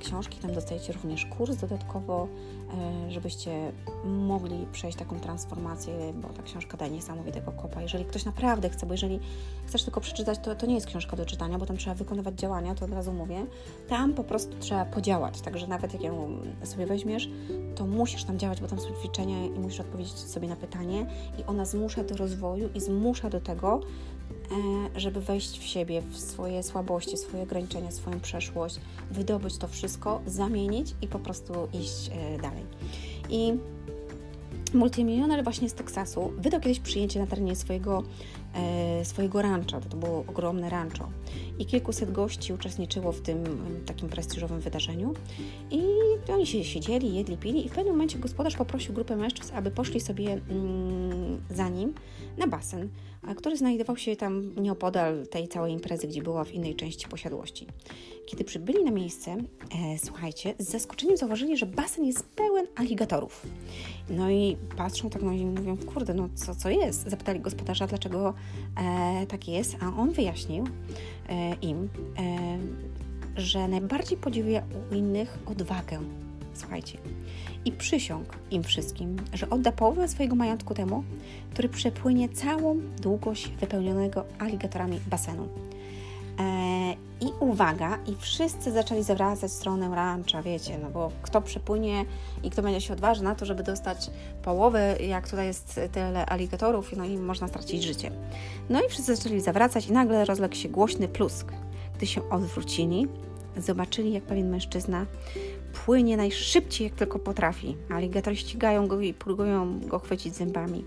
książki. 0.00 0.38
Tam 0.38 0.54
dostajecie 0.54 0.92
również 0.92 1.26
kurs 1.26 1.56
dodatkowo, 1.56 2.28
e, 3.06 3.10
żebyście 3.10 3.72
mogli 4.04 4.66
przejść 4.72 4.98
taką 4.98 5.20
transformację, 5.20 5.94
bo 6.14 6.28
ta 6.28 6.42
książka 6.42 6.76
daje 6.76 6.90
niesamowitego 6.90 7.52
kopa. 7.52 7.82
Jeżeli 7.82 8.04
ktoś 8.04 8.24
naprawdę 8.24 8.70
chce, 8.70 8.86
bo 8.86 8.94
jeżeli 8.94 9.20
chcesz 9.66 9.82
tylko 9.82 10.00
przeczytać, 10.00 10.38
to, 10.38 10.54
to 10.54 10.66
nie 10.66 10.74
jest 10.74 10.86
książka 10.86 11.16
do 11.16 11.26
czytania, 11.26 11.58
bo 11.58 11.66
tam 11.66 11.76
trzeba 11.76 11.94
wykonywać 11.94 12.34
działania, 12.34 12.74
to 12.74 12.84
od 12.84 12.92
razu 12.92 13.12
mówię. 13.12 13.46
Tam 13.88 14.14
po 14.14 14.24
prostu 14.24 14.56
trzeba 14.58 14.84
podziałać, 14.84 15.40
także 15.40 15.66
nawet 15.66 15.92
jak 15.92 16.02
ją 16.02 16.38
sobie 16.62 16.86
weźmiesz, 16.86 17.28
to 17.74 17.86
musisz 17.86 18.24
tam 18.24 18.38
działać, 18.38 18.60
bo 18.60 18.68
tam 18.68 18.80
są 18.80 18.88
ćwiczenia 19.00 19.46
i 19.46 19.50
musisz 19.50 19.80
odpowiedzieć 19.80 20.12
sobie 20.12 20.48
na 20.48 20.56
pytanie 20.56 21.06
i 21.38 21.44
ona 21.44 21.64
zmusza 21.64 22.04
do 22.04 22.16
rozwoju 22.16 22.68
i 22.74 22.80
zmusza 22.80 23.30
do 23.30 23.40
tego, 23.40 23.80
E, 23.80 24.13
żeby 24.96 25.20
wejść 25.20 25.58
w 25.58 25.62
siebie, 25.62 26.02
w 26.10 26.18
swoje 26.18 26.62
słabości, 26.62 27.16
swoje 27.16 27.42
ograniczenia, 27.42 27.90
swoją 27.90 28.20
przeszłość, 28.20 28.80
wydobyć 29.10 29.58
to 29.58 29.68
wszystko, 29.68 30.20
zamienić 30.26 30.94
i 31.02 31.08
po 31.08 31.18
prostu 31.18 31.52
iść 31.72 32.10
e, 32.12 32.38
dalej. 32.38 32.64
I 33.30 33.52
multimilioner 34.74 35.44
właśnie 35.44 35.68
z 35.68 35.74
Teksasu 35.74 36.32
wydał 36.38 36.60
kiedyś 36.60 36.80
przyjęcie 36.80 37.20
na 37.20 37.26
terenie 37.26 37.56
swojego, 37.56 37.98
e, 37.98 38.04
swojego 39.02 39.42
rancha, 39.42 39.80
to 39.80 39.96
było 39.96 40.24
ogromne 40.28 40.70
rancho 40.70 41.08
i 41.58 41.66
kilkuset 41.66 42.12
gości 42.12 42.52
uczestniczyło 42.52 43.12
w 43.12 43.20
tym 43.20 43.44
takim 43.86 44.08
prestiżowym 44.08 44.60
wydarzeniu 44.60 45.14
i 45.70 45.82
oni 46.32 46.46
się 46.46 46.64
siedzieli, 46.64 47.14
jedli, 47.14 47.36
pili 47.36 47.66
i 47.66 47.68
w 47.68 47.72
pewnym 47.72 47.94
momencie 47.94 48.18
gospodarz 48.18 48.56
poprosił 48.56 48.94
grupę 48.94 49.16
mężczyzn, 49.16 49.54
aby 49.54 49.70
poszli 49.70 50.00
sobie 50.00 50.32
mm, 50.32 51.40
za 51.50 51.68
nim 51.68 51.94
na 52.38 52.46
basen, 52.46 52.88
który 53.36 53.56
znajdował 53.56 53.96
się 53.96 54.16
tam 54.16 54.54
nieopodal 54.56 55.26
tej 55.26 55.48
całej 55.48 55.72
imprezy, 55.72 56.06
gdzie 56.06 56.22
była 56.22 56.44
w 56.44 56.52
innej 56.52 56.74
części 56.74 57.08
posiadłości. 57.08 57.66
Kiedy 58.26 58.44
przybyli 58.44 58.84
na 58.84 58.90
miejsce, 58.90 59.30
e, 59.30 59.98
słuchajcie, 60.04 60.54
z 60.58 60.70
zaskoczeniem 60.70 61.16
zauważyli, 61.16 61.56
że 61.56 61.66
basen 61.66 62.04
jest 62.04 62.24
pełen 62.24 62.66
aligatorów. 62.76 63.46
No 64.10 64.30
i 64.30 64.56
patrzą 64.76 65.10
tak, 65.10 65.22
no 65.22 65.32
i 65.32 65.46
mówią, 65.46 65.76
kurde, 65.76 66.14
no 66.14 66.28
co, 66.34 66.54
co 66.54 66.70
jest? 66.70 67.10
Zapytali 67.10 67.40
gospodarza, 67.40 67.86
dlaczego 67.86 68.34
e, 68.76 69.26
tak 69.26 69.48
jest, 69.48 69.76
a 69.80 69.86
on 69.86 70.12
wyjaśnił 70.12 70.64
e, 71.28 71.54
im, 71.54 71.88
e, 72.18 72.58
że 73.40 73.68
najbardziej 73.68 74.18
podziwia 74.18 74.62
u 74.90 74.94
innych 74.94 75.38
odwagę. 75.46 75.98
Słuchajcie, 76.54 76.98
i 77.64 77.72
przysiągł 77.72 78.32
im 78.50 78.62
wszystkim, 78.62 79.16
że 79.32 79.50
odda 79.50 79.72
połowę 79.72 80.08
swojego 80.08 80.34
majątku 80.36 80.74
temu, 80.74 81.04
który 81.52 81.68
przepłynie 81.68 82.28
całą 82.28 82.80
długość 83.02 83.48
wypełnionego 83.48 84.24
aligatorami 84.38 85.00
basenu. 85.06 85.48
I 87.24 87.32
uwaga, 87.40 87.98
i 88.06 88.16
wszyscy 88.16 88.72
zaczęli 88.72 89.02
zawracać 89.02 89.52
stronę 89.52 89.88
rancha, 89.94 90.42
wiecie, 90.42 90.78
no 90.78 90.90
bo 90.90 91.10
kto 91.22 91.40
przepłynie 91.40 92.04
i 92.42 92.50
kto 92.50 92.62
będzie 92.62 92.80
się 92.80 92.92
odważy 92.92 93.22
na 93.22 93.34
to, 93.34 93.46
żeby 93.46 93.62
dostać 93.62 94.10
połowę, 94.42 94.96
jak 95.00 95.28
tutaj 95.28 95.46
jest 95.46 95.80
tyle 95.92 96.26
aligatorów, 96.26 96.96
no 96.96 97.04
i 97.04 97.18
można 97.18 97.48
stracić 97.48 97.82
życie. 97.82 98.10
No 98.70 98.82
i 98.82 98.88
wszyscy 98.88 99.16
zaczęli 99.16 99.40
zawracać 99.40 99.86
i 99.86 99.92
nagle 99.92 100.24
rozległ 100.24 100.54
się 100.54 100.68
głośny 100.68 101.08
plusk. 101.08 101.52
Gdy 101.96 102.06
się 102.06 102.30
odwrócili, 102.30 103.08
zobaczyli, 103.56 104.12
jak 104.12 104.24
pewien 104.24 104.50
mężczyzna 104.50 105.06
płynie 105.84 106.16
najszybciej, 106.16 106.84
jak 106.84 106.94
tylko 106.94 107.18
potrafi. 107.18 107.76
Aligatory 107.90 108.36
ścigają 108.36 108.86
go 108.86 109.00
i 109.00 109.14
próbują 109.14 109.80
go 109.80 109.98
chwycić 109.98 110.34
zębami. 110.34 110.84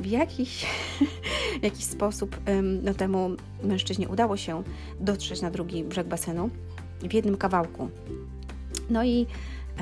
W 0.00 0.06
jakiś, 0.06 0.66
w 1.60 1.62
jakiś 1.62 1.84
sposób 1.84 2.36
no, 2.82 2.94
temu 2.94 3.30
mężczyźnie 3.62 4.08
udało 4.08 4.36
się 4.36 4.62
dotrzeć 5.00 5.42
na 5.42 5.50
drugi 5.50 5.84
brzeg 5.84 6.08
basenu 6.08 6.50
w 7.02 7.12
jednym 7.12 7.36
kawałku. 7.36 7.90
No 8.90 9.04
i 9.04 9.26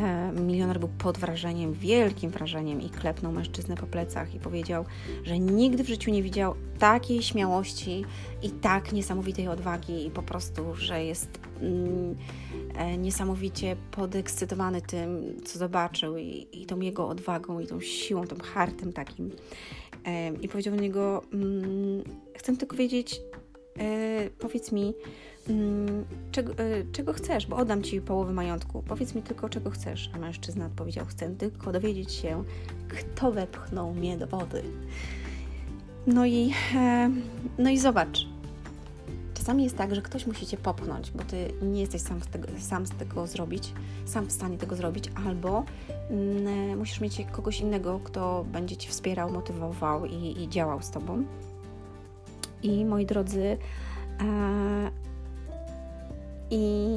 E, 0.03 0.33
milioner 0.33 0.81
był 0.81 0.89
pod 0.89 1.19
wrażeniem, 1.19 1.73
wielkim 1.73 2.31
wrażeniem 2.31 2.81
i 2.81 2.91
klepnął 2.91 3.33
mężczyznę 3.33 3.77
po 3.77 3.87
plecach 3.87 4.35
i 4.35 4.39
powiedział, 4.39 4.85
że 5.25 5.39
nigdy 5.39 5.85
w 5.85 5.89
życiu 5.89 6.11
nie 6.11 6.23
widział 6.23 6.55
takiej 6.79 7.23
śmiałości 7.23 8.05
i 8.43 8.51
tak 8.51 8.93
niesamowitej 8.93 9.49
odwagi 9.49 10.07
i 10.07 10.11
po 10.11 10.23
prostu, 10.23 10.75
że 10.75 11.05
jest 11.05 11.41
mm, 11.61 12.17
e, 12.75 12.97
niesamowicie 12.97 13.77
podekscytowany 13.91 14.83
tym, 14.83 15.37
co 15.45 15.59
zobaczył 15.59 16.17
i, 16.17 16.47
i 16.53 16.67
tą 16.67 16.81
jego 16.81 17.09
odwagą 17.09 17.61
i 17.61 17.67
tą 17.67 17.81
siłą, 17.81 18.27
tym 18.27 18.41
hartem 18.41 18.93
takim. 18.93 19.31
I 20.43 20.49
powiedział 20.49 20.77
do 20.77 20.83
niego, 20.83 21.23
mm, 21.33 22.05
chcę 22.37 22.57
tylko 22.57 22.77
wiedzieć, 22.77 23.21
e, 23.79 24.31
powiedz 24.39 24.73
mi, 24.73 24.95
Mm, 25.49 26.05
czego, 26.33 26.53
e, 26.53 26.85
czego, 26.93 27.13
chcesz, 27.13 27.47
bo 27.47 27.57
oddam 27.57 27.83
ci 27.83 28.01
połowę 28.01 28.33
majątku. 28.33 28.83
Powiedz 28.83 29.15
mi 29.15 29.23
tylko, 29.23 29.49
czego 29.49 29.71
chcesz. 29.71 30.11
A 30.15 30.19
mężczyzna 30.19 30.67
odpowiedział: 30.67 31.07
Chcę 31.07 31.31
tylko 31.31 31.73
dowiedzieć 31.73 32.13
się, 32.13 32.45
kto 32.89 33.33
wepchnął 33.33 33.95
mnie 33.95 34.19
do 34.19 34.27
wody. 34.27 34.63
No 36.07 36.27
i, 36.27 36.53
e, 36.77 37.11
no 37.59 37.71
i 37.71 37.79
zobacz. 37.79 38.27
Czasami 39.49 39.65
jest 39.65 39.77
tak, 39.77 39.95
że 39.95 40.03
ktoś 40.03 40.27
musi 40.27 40.47
cię 40.47 40.57
popchnąć, 40.57 41.11
bo 41.11 41.25
ty 41.25 41.53
nie 41.63 41.81
jesteś 41.81 42.03
sam 42.03 42.21
z 42.21 42.27
tego, 42.27 42.49
sam 42.59 42.87
z 42.87 42.91
tego 42.91 43.27
zrobić, 43.27 43.73
sam 44.05 44.27
w 44.27 44.33
stanie 44.33 44.59
tego 44.59 44.77
zrobić, 44.77 45.05
albo 45.27 45.65
mm, 46.11 46.79
musisz 46.79 47.01
mieć 47.01 47.23
kogoś 47.33 47.61
innego, 47.61 48.01
kto 48.05 48.45
będzie 48.53 48.77
cię 48.77 48.91
wspierał, 48.91 49.33
motywował 49.33 50.07
i, 50.07 50.43
i 50.43 50.49
działał 50.49 50.83
z 50.83 50.91
tobą. 50.91 51.25
I 52.63 52.85
moi 52.85 53.07
drodzy, 53.07 53.43
e, 54.21 54.91
i, 56.51 56.89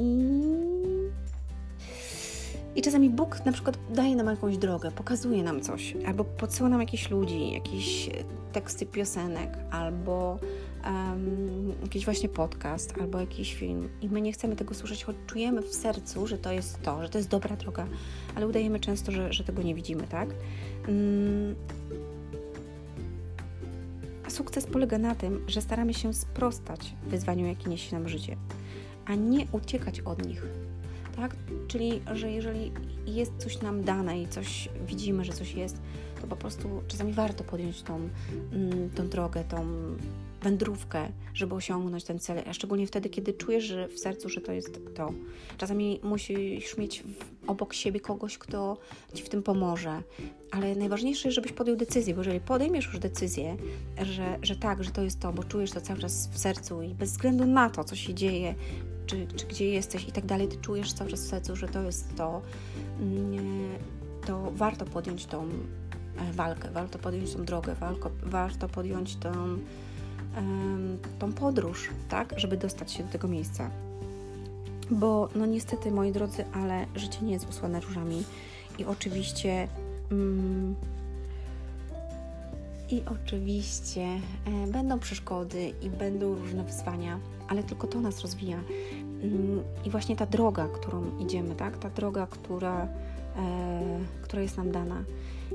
I 2.74 2.82
czasami 2.82 3.10
Bóg 3.10 3.44
na 3.44 3.52
przykład 3.52 3.78
daje 3.90 4.16
nam 4.16 4.26
jakąś 4.26 4.58
drogę, 4.58 4.90
pokazuje 4.90 5.42
nam 5.42 5.60
coś, 5.60 5.94
albo 6.06 6.24
podsyła 6.24 6.68
nam 6.68 6.80
jakichś 6.80 7.10
ludzi, 7.10 7.52
jakieś 7.52 8.10
teksty 8.52 8.86
piosenek, 8.86 9.58
albo 9.70 10.38
um, 10.84 11.72
jakiś 11.82 12.04
właśnie 12.04 12.28
podcast, 12.28 12.94
albo 13.00 13.20
jakiś 13.20 13.54
film. 13.54 13.88
I 14.02 14.08
my 14.08 14.20
nie 14.20 14.32
chcemy 14.32 14.56
tego 14.56 14.74
słyszeć, 14.74 15.04
choć 15.04 15.16
czujemy 15.26 15.62
w 15.62 15.74
sercu, 15.74 16.26
że 16.26 16.38
to 16.38 16.52
jest 16.52 16.82
to, 16.82 17.02
że 17.02 17.08
to 17.08 17.18
jest 17.18 17.30
dobra 17.30 17.56
droga, 17.56 17.86
ale 18.34 18.46
udajemy 18.46 18.80
często, 18.80 19.12
że, 19.12 19.32
że 19.32 19.44
tego 19.44 19.62
nie 19.62 19.74
widzimy, 19.74 20.02
tak? 20.02 20.28
Um, 20.88 21.54
sukces 24.28 24.66
polega 24.66 24.98
na 24.98 25.14
tym, 25.14 25.44
że 25.46 25.60
staramy 25.60 25.94
się 25.94 26.14
sprostać 26.14 26.94
wyzwaniu, 27.06 27.46
jakie 27.46 27.70
niesie 27.70 27.96
nam 27.96 28.08
życie 28.08 28.36
a 29.06 29.14
nie 29.14 29.46
uciekać 29.52 30.00
od 30.00 30.26
nich. 30.26 30.42
Tak? 31.16 31.36
Czyli, 31.68 32.00
że 32.12 32.30
jeżeli 32.30 32.72
jest 33.06 33.32
coś 33.38 33.60
nam 33.62 33.84
dane 33.84 34.22
i 34.22 34.28
coś 34.28 34.68
widzimy, 34.86 35.24
że 35.24 35.32
coś 35.32 35.54
jest, 35.54 35.80
to 36.20 36.26
po 36.26 36.36
prostu 36.36 36.82
czasami 36.88 37.12
warto 37.12 37.44
podjąć 37.44 37.82
tą, 37.82 38.08
mm, 38.52 38.90
tą 38.90 39.08
drogę, 39.08 39.44
tą 39.44 39.66
wędrówkę, 40.42 41.08
żeby 41.34 41.54
osiągnąć 41.54 42.04
ten 42.04 42.18
cel, 42.18 42.42
a 42.46 42.52
szczególnie 42.52 42.86
wtedy, 42.86 43.08
kiedy 43.08 43.32
czujesz 43.32 43.64
że 43.64 43.88
w 43.88 43.98
sercu, 43.98 44.28
że 44.28 44.40
to 44.40 44.52
jest 44.52 44.80
to. 44.94 45.12
Czasami 45.58 46.00
musisz 46.02 46.78
mieć 46.78 47.04
obok 47.46 47.74
siebie 47.74 48.00
kogoś, 48.00 48.38
kto 48.38 48.76
ci 49.14 49.22
w 49.22 49.28
tym 49.28 49.42
pomoże, 49.42 50.02
ale 50.50 50.76
najważniejsze 50.76 51.28
jest, 51.28 51.34
żebyś 51.34 51.52
podjął 51.52 51.76
decyzję, 51.76 52.14
bo 52.14 52.20
jeżeli 52.20 52.40
podejmiesz 52.40 52.86
już 52.86 52.98
decyzję, 52.98 53.56
że, 54.02 54.38
że 54.42 54.56
tak, 54.56 54.84
że 54.84 54.90
to 54.90 55.02
jest 55.02 55.20
to, 55.20 55.32
bo 55.32 55.44
czujesz 55.44 55.70
to 55.70 55.80
cały 55.80 55.98
czas 56.00 56.28
w 56.32 56.38
sercu 56.38 56.82
i 56.82 56.94
bez 56.94 57.10
względu 57.10 57.46
na 57.46 57.70
to, 57.70 57.84
co 57.84 57.96
się 57.96 58.14
dzieje, 58.14 58.54
czy, 59.06 59.26
czy 59.36 59.46
gdzie 59.46 59.68
jesteś 59.68 60.08
i 60.08 60.12
tak 60.12 60.26
dalej, 60.26 60.48
ty 60.48 60.56
czujesz 60.56 60.92
cały 60.92 61.10
czas 61.10 61.20
w 61.20 61.28
sercu, 61.28 61.56
że 61.56 61.68
to 61.68 61.82
jest 61.82 62.16
to, 62.16 62.42
mm, 63.00 63.68
to 64.26 64.50
warto 64.50 64.84
podjąć 64.84 65.26
tą 65.26 65.48
e, 66.18 66.32
walkę, 66.32 66.70
warto 66.70 66.98
podjąć 66.98 67.34
tą 67.34 67.44
drogę, 67.44 67.74
warto, 67.74 68.10
warto 68.22 68.68
podjąć 68.68 69.16
tą, 69.16 69.32
tą 71.18 71.32
podróż, 71.32 71.88
tak, 72.08 72.34
żeby 72.36 72.56
dostać 72.56 72.92
się 72.92 73.04
do 73.04 73.12
tego 73.12 73.28
miejsca. 73.28 73.70
Bo 74.90 75.28
no 75.34 75.46
niestety, 75.46 75.90
moi 75.90 76.12
drodzy, 76.12 76.44
ale 76.52 76.86
życie 76.94 77.18
nie 77.22 77.32
jest 77.32 77.48
usłane 77.48 77.80
różami 77.80 78.24
i 78.78 78.84
oczywiście 78.84 79.68
mm, 80.10 80.74
i 82.90 83.02
oczywiście 83.06 84.02
e, 84.02 84.66
będą 84.66 84.98
przeszkody 84.98 85.72
i 85.82 85.90
będą 85.90 86.34
różne 86.34 86.64
wyzwania, 86.64 87.20
ale 87.48 87.62
tylko 87.62 87.86
to 87.86 88.00
nas 88.00 88.20
rozwija. 88.20 88.60
Mm, 89.22 89.62
I 89.84 89.90
właśnie 89.90 90.16
ta 90.16 90.26
droga, 90.26 90.68
którą 90.68 91.18
idziemy, 91.18 91.54
tak? 91.54 91.78
Ta 91.78 91.90
droga, 91.90 92.26
która, 92.26 92.88
e, 93.36 94.00
która 94.22 94.42
jest 94.42 94.56
nam 94.56 94.72
dana. 94.72 95.04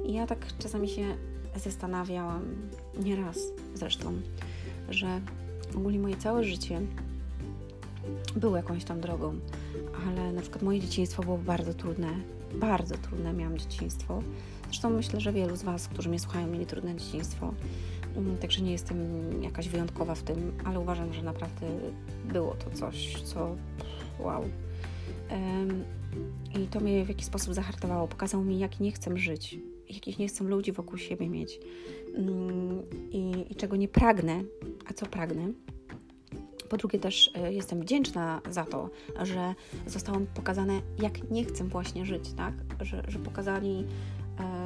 I 0.06 0.13
ja 0.13 0.27
tak 0.27 0.39
czasami 0.60 0.89
się 0.89 1.15
zastanawiałam 1.56 2.41
nieraz 3.00 3.38
zresztą, 3.75 4.13
że 4.89 5.22
ogólnie 5.75 6.00
moje 6.00 6.17
całe 6.17 6.44
życie 6.44 6.82
było 8.36 8.58
jakąś 8.58 8.84
tam 8.84 9.01
drogą, 9.01 9.34
ale 10.08 10.34
na 10.34 10.41
przykład 10.41 10.63
moje 10.63 10.79
dzieciństwo 10.79 11.24
było 11.24 11.38
bardzo 11.38 11.74
trudne, 11.74 12.10
bardzo 12.56 12.98
trudne 12.98 13.34
miałam 13.34 13.58
dzieciństwo. 13.58 14.22
Zresztą 14.65 14.89
myślę, 14.89 15.20
że 15.22 15.34
wielu 15.34 15.56
z 15.56 15.63
Was, 15.63 15.88
którzy 15.88 16.10
mnie 16.10 16.20
słuchają, 16.20 16.48
mieli 16.48 16.65
trudne 16.65 16.96
dzieciństwo. 16.96 17.53
Mm, 18.17 18.38
także 18.38 18.62
nie 18.62 18.71
jestem 18.71 18.97
jakaś 19.43 19.69
wyjątkowa 19.69 20.15
w 20.15 20.24
tym, 20.24 20.53
ale 20.65 20.79
uważam, 20.79 21.13
że 21.13 21.24
naprawdę 21.24 21.67
było 22.25 22.53
to 22.53 22.69
coś, 22.71 23.21
co 23.21 23.55
wow. 24.19 24.43
I 26.55 26.67
to 26.67 26.79
mnie 26.79 27.05
w 27.05 27.09
jakiś 27.09 27.25
sposób 27.25 27.53
zahartowało, 27.53 28.07
pokazało 28.07 28.43
mi, 28.43 28.59
jak 28.59 28.79
nie 28.79 28.91
chcę 28.91 29.17
żyć, 29.17 29.59
jakich 29.89 30.19
nie 30.19 30.27
chcę 30.27 30.43
ludzi 30.43 30.71
wokół 30.71 30.97
siebie 30.97 31.29
mieć 31.29 31.59
mm, 32.15 32.81
i, 33.12 33.45
i 33.50 33.55
czego 33.55 33.75
nie 33.75 33.88
pragnę, 33.88 34.43
a 34.89 34.93
co 34.93 35.05
pragnę. 35.05 35.51
Po 36.69 36.77
drugie, 36.77 37.00
też 37.00 37.31
e, 37.36 37.53
jestem 37.53 37.81
wdzięczna 37.81 38.41
za 38.50 38.65
to, 38.65 38.89
że 39.24 39.55
zostało 39.88 40.19
mi 40.19 40.27
pokazane, 40.27 40.81
jak 41.00 41.31
nie 41.31 41.45
chcę 41.45 41.63
właśnie 41.63 42.05
żyć, 42.05 42.33
tak? 42.33 42.53
Że, 42.81 43.03
że 43.07 43.19
pokazali 43.19 43.86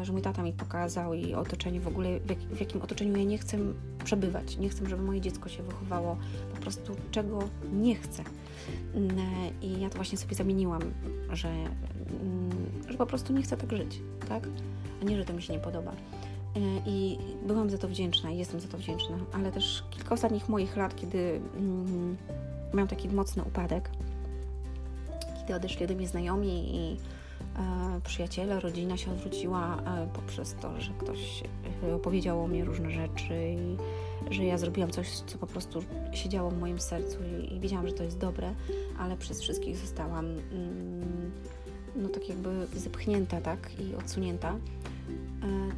że 0.04 0.14
mój 0.14 0.22
tata 0.22 0.44
mi 0.44 0.54
pokazał 0.54 1.14
i 1.14 1.34
otoczenie 1.34 1.80
w 1.80 1.88
ogóle, 1.88 2.20
w, 2.20 2.30
jak, 2.30 2.40
w, 2.40 2.60
jakim 2.60 2.82
otoczeniu 2.82 3.18
ja 3.18 3.24
nie 3.24 3.38
chcę 3.38 3.58
przebywać. 4.04 4.58
Nie 4.58 4.70
chcę, 4.70 4.90
żeby 4.90 5.04
moje 5.04 5.22
dziecko 5.22 5.50
się 5.50 5.64
wychowało 5.64 6.18
po 6.56 6.62
prostu 6.62 6.96
czego 7.12 7.40
nie 7.74 7.96
chcę. 7.96 8.24
Mm, 8.96 9.20
e, 9.20 9.22
I 9.62 9.82
ja 9.82 9.90
to 9.90 9.96
właśnie 9.96 10.18
sobie 10.18 10.36
zamieniłam, 10.36 10.82
że, 11.34 11.50
mm, 11.50 11.70
że 12.90 12.98
po 12.98 13.06
prostu 13.06 13.34
nie 13.34 13.42
chcę 13.42 13.58
tak 13.58 13.72
żyć, 13.72 14.00
tak? 14.30 14.48
A 15.02 15.06
nie, 15.06 15.18
że 15.18 15.26
to 15.26 15.34
mi 15.34 15.42
się 15.42 15.54
nie 15.54 15.60
podoba. 15.60 15.92
E, 15.92 16.60
I 16.86 17.18
byłam 17.48 17.70
za 17.70 17.78
to 17.78 17.88
wdzięczna 17.88 18.32
i 18.32 18.38
jestem 18.38 18.60
za 18.60 18.68
to 18.68 18.78
wdzięczna, 18.78 19.18
ale 19.34 19.52
też 19.52 19.84
kilka 19.90 20.14
ostatnich 20.14 20.50
moich 20.50 20.78
lat, 20.78 20.96
kiedy 20.96 21.42
mm, 21.58 22.18
miałam 22.74 22.88
taki 22.88 23.10
mocny 23.10 23.44
upadek, 23.44 23.90
kiedy 25.40 25.56
odeszli 25.56 25.88
do 25.88 25.96
mnie 25.96 26.08
znajomi 26.08 26.76
i 26.76 26.98
E, 26.98 27.21
przyjaciele, 28.04 28.60
rodzina 28.60 28.98
się 28.98 29.12
odwróciła 29.12 29.78
e, 29.78 30.08
poprzez 30.14 30.56
to, 30.62 30.82
że 30.82 30.92
ktoś 31.00 31.44
e, 31.84 31.96
opowiedział 31.96 32.44
o 32.44 32.48
mnie 32.48 32.66
różne 32.66 32.92
rzeczy 32.92 33.34
i 33.34 33.78
że 34.34 34.46
ja 34.46 34.58
zrobiłam 34.58 34.92
coś, 34.92 35.10
co 35.10 35.38
po 35.38 35.48
prostu 35.48 35.84
siedziało 36.14 36.52
w 36.52 36.60
moim 36.60 36.80
sercu 36.80 37.18
i, 37.24 37.54
i 37.56 37.60
wiedziałam, 37.60 37.88
że 37.88 37.94
to 37.94 38.04
jest 38.04 38.18
dobre, 38.18 38.54
ale 39.00 39.18
przez 39.18 39.42
wszystkich 39.42 39.78
zostałam 39.78 40.26
mm, 40.26 41.32
no 41.96 42.10
tak 42.10 42.30
jakby 42.30 42.68
zepchnięta, 42.76 43.42
tak, 43.42 43.80
i 43.80 43.96
odsunięta. 43.96 44.56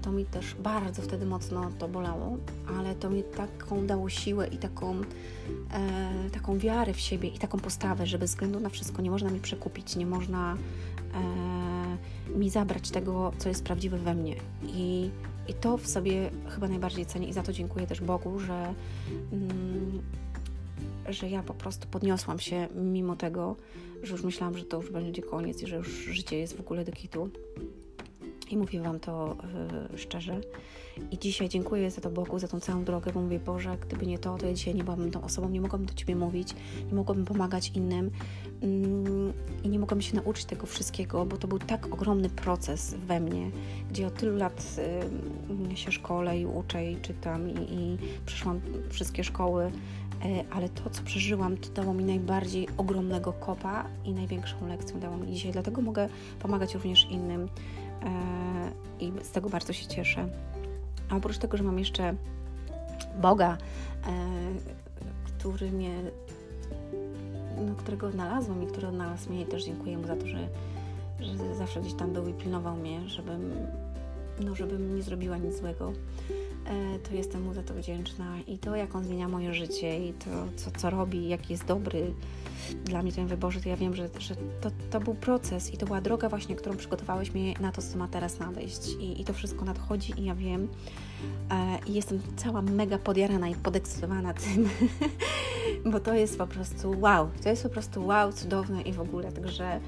To 0.01 0.11
mi 0.11 0.25
też 0.25 0.55
bardzo 0.55 1.01
wtedy 1.01 1.25
mocno 1.25 1.69
to 1.79 1.87
bolało, 1.87 2.37
ale 2.77 2.95
to 2.95 3.09
mi 3.09 3.23
taką 3.23 3.87
dało 3.87 4.09
siłę 4.09 4.47
i 4.47 4.57
taką, 4.57 5.01
e, 5.73 6.29
taką 6.29 6.57
wiarę 6.57 6.93
w 6.93 6.99
siebie 6.99 7.29
i 7.29 7.39
taką 7.39 7.59
postawę, 7.59 8.05
że 8.05 8.19
bez 8.19 8.29
względu 8.29 8.59
na 8.59 8.69
wszystko 8.69 9.01
nie 9.01 9.11
można 9.11 9.29
mi 9.29 9.39
przekupić, 9.39 9.95
nie 9.95 10.05
można 10.05 10.57
e, 11.13 12.37
mi 12.37 12.49
zabrać 12.49 12.91
tego, 12.91 13.31
co 13.37 13.49
jest 13.49 13.63
prawdziwe 13.63 13.97
we 13.97 14.13
mnie. 14.13 14.35
I, 14.63 15.09
I 15.47 15.53
to 15.53 15.77
w 15.77 15.87
sobie 15.87 16.29
chyba 16.49 16.67
najbardziej 16.67 17.05
cenię 17.05 17.27
i 17.27 17.33
za 17.33 17.43
to 17.43 17.53
dziękuję 17.53 17.87
też 17.87 18.01
Bogu, 18.01 18.39
że, 18.39 18.73
mm, 19.31 20.01
że 21.09 21.29
ja 21.29 21.43
po 21.43 21.53
prostu 21.53 21.87
podniosłam 21.87 22.39
się 22.39 22.67
mimo 22.75 23.15
tego, 23.15 23.55
że 24.03 24.11
już 24.11 24.23
myślałam, 24.23 24.57
że 24.57 24.65
to 24.65 24.77
już 24.77 24.91
będzie 24.91 25.21
koniec 25.21 25.63
i 25.63 25.67
że 25.67 25.75
już 25.75 25.87
życie 25.89 26.37
jest 26.37 26.57
w 26.57 26.59
ogóle 26.59 26.85
do 26.85 26.91
kitu. 26.91 27.29
I 28.53 28.57
mówię 28.57 28.81
Wam 28.81 28.99
to 28.99 29.35
yy, 29.91 29.97
szczerze. 29.97 30.41
I 31.11 31.19
dzisiaj 31.19 31.49
dziękuję 31.49 31.91
za 31.91 32.01
to 32.01 32.09
Bogu, 32.09 32.39
za 32.39 32.47
tą 32.47 32.59
całą 32.59 32.83
drogę, 32.83 33.11
bo 33.13 33.21
mówię, 33.21 33.39
Boże, 33.39 33.77
gdyby 33.81 34.05
nie 34.05 34.19
to, 34.19 34.37
to 34.37 34.45
ja 34.45 34.53
dzisiaj 34.53 34.75
nie 34.75 34.83
byłabym 34.83 35.11
tą 35.11 35.23
osobą, 35.23 35.49
nie 35.49 35.61
mogłabym 35.61 35.87
do 35.87 35.93
Ciebie 35.93 36.15
mówić, 36.15 36.55
nie 36.87 36.93
mogłabym 36.93 37.25
pomagać 37.25 37.71
innym 37.75 38.11
yy, 38.61 39.33
i 39.63 39.69
nie 39.69 39.79
mogłabym 39.79 40.01
się 40.01 40.15
nauczyć 40.15 40.45
tego 40.45 40.65
wszystkiego, 40.67 41.25
bo 41.25 41.37
to 41.37 41.47
był 41.47 41.59
tak 41.59 41.93
ogromny 41.93 42.29
proces 42.29 42.93
we 42.93 43.19
mnie, 43.19 43.51
gdzie 43.89 44.07
od 44.07 44.13
tylu 44.13 44.37
lat 44.37 44.77
yy, 45.69 45.77
się 45.77 45.91
szkole 45.91 46.39
i 46.39 46.45
uczę 46.45 46.91
i 46.91 46.97
czytam 46.97 47.49
i, 47.49 47.73
i 47.73 47.97
przeszłam 48.25 48.61
wszystkie 48.89 49.23
szkoły, 49.23 49.65
y, 49.65 49.71
ale 50.51 50.69
to, 50.69 50.89
co 50.89 51.03
przeżyłam, 51.03 51.57
to 51.57 51.69
dało 51.69 51.93
mi 51.93 52.03
najbardziej 52.03 52.67
ogromnego 52.77 53.33
kopa 53.33 53.85
i 54.05 54.13
największą 54.13 54.67
lekcję 54.67 54.99
dało 54.99 55.17
mi 55.17 55.33
dzisiaj. 55.33 55.51
Dlatego 55.51 55.81
mogę 55.81 56.09
pomagać 56.39 56.73
również 56.73 57.05
innym. 57.11 57.49
E, 58.05 58.71
i 58.99 59.11
z 59.23 59.31
tego 59.31 59.49
bardzo 59.49 59.73
się 59.73 59.87
cieszę. 59.87 60.27
A 61.09 61.15
oprócz 61.15 61.37
tego, 61.37 61.57
że 61.57 61.63
mam 61.63 61.79
jeszcze 61.79 62.15
Boga, 63.21 63.57
e, 63.57 63.57
który 65.25 65.71
mnie, 65.71 65.95
no, 67.65 67.75
którego 67.75 68.07
odnalazłam 68.07 68.63
i 68.63 68.67
który 68.67 68.87
odnalazł 68.87 69.29
mnie 69.29 69.41
i 69.41 69.45
też 69.45 69.65
dziękuję 69.65 69.97
mu 69.97 70.07
za 70.07 70.15
to, 70.15 70.27
że, 70.27 70.47
że 71.19 71.55
zawsze 71.55 71.81
gdzieś 71.81 71.93
tam 71.93 72.13
był 72.13 72.27
i 72.27 72.33
pilnował 72.33 72.75
mnie, 72.75 73.09
żebym, 73.09 73.51
no, 74.39 74.55
żebym 74.55 74.95
nie 74.95 75.03
zrobiła 75.03 75.37
nic 75.37 75.57
złego. 75.57 75.93
E, 76.65 76.99
to 76.99 77.15
jestem 77.15 77.43
mu 77.43 77.53
za 77.53 77.63
to 77.63 77.73
wdzięczna 77.73 78.39
i 78.47 78.57
to, 78.57 78.75
jak 78.75 78.95
on 78.95 79.03
zmienia 79.03 79.27
moje 79.27 79.53
życie 79.53 80.07
i 80.07 80.13
to, 80.13 80.29
co, 80.55 80.71
co 80.71 80.89
robi, 80.89 81.27
jaki 81.27 81.53
jest 81.53 81.65
dobry 81.65 82.13
dla 82.85 83.01
mnie 83.01 83.11
ten 83.11 83.27
wyborze, 83.27 83.61
to 83.61 83.69
ja 83.69 83.77
wiem, 83.77 83.95
że, 83.95 84.09
że 84.19 84.35
to, 84.61 84.71
to 84.91 84.99
był 84.99 85.13
proces 85.13 85.73
i 85.73 85.77
to 85.77 85.85
była 85.85 86.01
droga 86.01 86.29
właśnie, 86.29 86.55
którą 86.55 86.77
przygotowałeś 86.77 87.33
mnie 87.33 87.53
na 87.59 87.71
to, 87.71 87.81
co 87.81 87.97
ma 87.97 88.07
teraz 88.07 88.39
nadejść. 88.39 88.87
I, 88.99 89.21
i 89.21 89.25
to 89.25 89.33
wszystko 89.33 89.65
nadchodzi 89.65 90.13
i 90.17 90.25
ja 90.25 90.35
wiem. 90.35 90.67
E, 91.51 91.79
i 91.87 91.93
jestem 91.93 92.21
cała 92.35 92.61
mega 92.61 92.97
podjarana 92.97 93.49
i 93.49 93.55
podekscytowana 93.55 94.33
tym, 94.33 94.69
bo 95.91 95.99
to 95.99 96.13
jest 96.13 96.37
po 96.37 96.47
prostu 96.47 96.99
wow, 96.99 97.29
to 97.43 97.49
jest 97.49 97.63
po 97.63 97.69
prostu 97.69 98.05
wow, 98.05 98.33
cudowne 98.33 98.81
i 98.81 98.93
w 98.93 98.99
ogóle, 98.99 99.31
także 99.31 99.79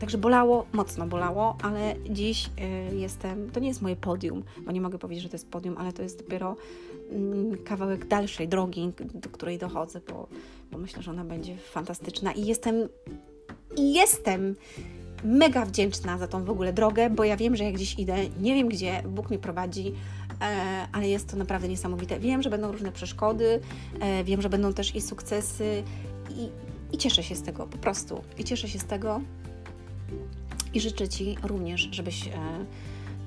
Także 0.00 0.18
bolało, 0.18 0.66
mocno 0.72 1.06
bolało, 1.06 1.56
ale 1.62 1.94
dziś 2.10 2.46
y, 2.92 2.96
jestem, 2.96 3.50
to 3.50 3.60
nie 3.60 3.68
jest 3.68 3.82
moje 3.82 3.96
podium, 3.96 4.42
bo 4.66 4.72
nie 4.72 4.80
mogę 4.80 4.98
powiedzieć, 4.98 5.22
że 5.22 5.28
to 5.28 5.34
jest 5.34 5.48
podium, 5.48 5.78
ale 5.78 5.92
to 5.92 6.02
jest 6.02 6.18
dopiero 6.18 6.56
y, 7.12 7.58
kawałek 7.64 8.06
dalszej 8.06 8.48
drogi, 8.48 8.92
do 9.14 9.30
której 9.30 9.58
dochodzę, 9.58 10.00
bo, 10.08 10.28
bo 10.72 10.78
myślę, 10.78 11.02
że 11.02 11.10
ona 11.10 11.24
będzie 11.24 11.56
fantastyczna 11.56 12.32
i 12.32 12.46
jestem, 12.46 12.88
i 13.76 13.94
jestem 13.94 14.54
mega 15.24 15.64
wdzięczna 15.64 16.18
za 16.18 16.28
tą 16.28 16.44
w 16.44 16.50
ogóle 16.50 16.72
drogę, 16.72 17.10
bo 17.10 17.24
ja 17.24 17.36
wiem, 17.36 17.56
że 17.56 17.64
jak 17.64 17.74
gdzieś 17.74 17.98
idę, 17.98 18.16
nie 18.40 18.54
wiem 18.54 18.68
gdzie, 18.68 19.02
Bóg 19.08 19.30
mnie 19.30 19.38
prowadzi, 19.38 19.92
e, 20.40 20.88
ale 20.92 21.08
jest 21.08 21.30
to 21.30 21.36
naprawdę 21.36 21.68
niesamowite. 21.68 22.20
Wiem, 22.20 22.42
że 22.42 22.50
będą 22.50 22.72
różne 22.72 22.92
przeszkody, 22.92 23.60
e, 24.00 24.24
wiem, 24.24 24.42
że 24.42 24.48
będą 24.48 24.72
też 24.72 24.94
i 24.94 25.00
sukcesy 25.00 25.82
i, 26.30 26.48
i 26.94 26.98
cieszę 26.98 27.22
się 27.22 27.34
z 27.34 27.42
tego 27.42 27.66
po 27.66 27.78
prostu. 27.78 28.22
I 28.38 28.44
cieszę 28.44 28.68
się 28.68 28.78
z 28.78 28.84
tego, 28.84 29.20
i 30.74 30.80
życzę 30.80 31.08
Ci 31.08 31.36
również, 31.42 31.88
żebyś 31.92 32.28
e, 32.28 32.30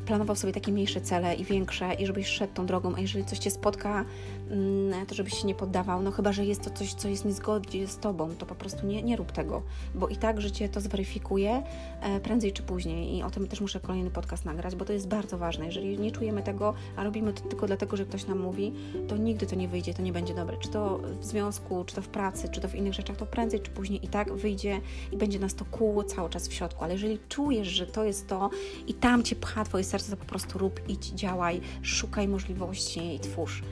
planował 0.07 0.35
sobie 0.35 0.53
takie 0.53 0.71
mniejsze 0.71 1.01
cele 1.01 1.35
i 1.35 1.43
większe 1.43 1.93
i 1.93 2.05
żebyś 2.05 2.27
szedł 2.27 2.53
tą 2.53 2.65
drogą, 2.65 2.95
a 2.95 2.99
jeżeli 2.99 3.25
coś 3.25 3.39
Cię 3.39 3.51
spotka, 3.51 4.05
mm, 4.49 5.05
to 5.05 5.15
żebyś 5.15 5.33
się 5.33 5.47
nie 5.47 5.55
poddawał, 5.55 6.01
no 6.01 6.11
chyba, 6.11 6.31
że 6.31 6.45
jest 6.45 6.61
to 6.63 6.69
coś, 6.69 6.93
co 6.93 7.07
jest 7.07 7.25
niezgodnie 7.25 7.87
z 7.87 7.97
Tobą, 7.97 8.35
to 8.35 8.45
po 8.45 8.55
prostu 8.55 8.85
nie, 8.85 9.03
nie 9.03 9.15
rób 9.15 9.31
tego, 9.31 9.61
bo 9.95 10.07
i 10.07 10.15
tak 10.15 10.41
życie 10.41 10.69
to 10.69 10.81
zweryfikuje 10.81 11.63
e, 12.01 12.19
prędzej 12.19 12.53
czy 12.53 12.63
później. 12.63 13.17
I 13.17 13.23
o 13.23 13.31
tym 13.31 13.47
też 13.47 13.61
muszę 13.61 13.79
kolejny 13.79 14.11
podcast 14.11 14.45
nagrać, 14.45 14.75
bo 14.75 14.85
to 14.85 14.93
jest 14.93 15.07
bardzo 15.07 15.37
ważne, 15.37 15.65
jeżeli 15.65 15.99
nie 15.99 16.11
czujemy 16.11 16.43
tego, 16.43 16.73
a 16.95 17.03
robimy 17.03 17.33
to 17.33 17.41
tylko 17.41 17.67
dlatego, 17.67 17.97
że 17.97 18.05
ktoś 18.05 18.27
nam 18.27 18.39
mówi, 18.39 18.73
to 19.07 19.17
nigdy 19.17 19.45
to 19.45 19.55
nie 19.55 19.67
wyjdzie, 19.67 19.93
to 19.93 20.01
nie 20.01 20.13
będzie 20.13 20.33
dobre, 20.33 20.57
czy 20.57 20.69
to 20.69 20.99
w 21.19 21.25
związku, 21.25 21.83
czy 21.85 21.95
to 21.95 22.01
w 22.01 22.07
pracy, 22.07 22.49
czy 22.49 22.61
to 22.61 22.67
w 22.67 22.75
innych 22.75 22.93
rzeczach, 22.93 23.17
to 23.17 23.25
prędzej 23.25 23.59
czy 23.59 23.71
później 23.71 24.05
i 24.05 24.07
tak 24.07 24.33
wyjdzie 24.33 24.81
i 25.11 25.17
będzie 25.17 25.39
nas 25.39 25.55
to 25.55 25.65
kół 25.65 26.03
cały 26.03 26.29
czas 26.29 26.47
w 26.47 26.53
środku, 26.53 26.83
ale 26.83 26.93
jeżeli 26.93 27.19
czujesz, 27.29 27.67
że 27.67 27.87
to 27.87 28.03
jest 28.03 28.27
to 28.27 28.49
i 28.87 28.93
tam 28.93 29.23
Cię 29.23 29.35
pcha 29.35 29.63
Twoje 29.63 29.83
serce, 29.83 29.96
serce, 29.99 30.11
to 30.11 30.17
po 30.17 30.25
prostu 30.25 30.59
rób, 30.59 30.79
idź, 30.87 31.05
działaj, 31.05 31.61
szukaj 31.81 32.27
możliwości 32.27 33.15
i 33.15 33.19
twórz. 33.19 33.63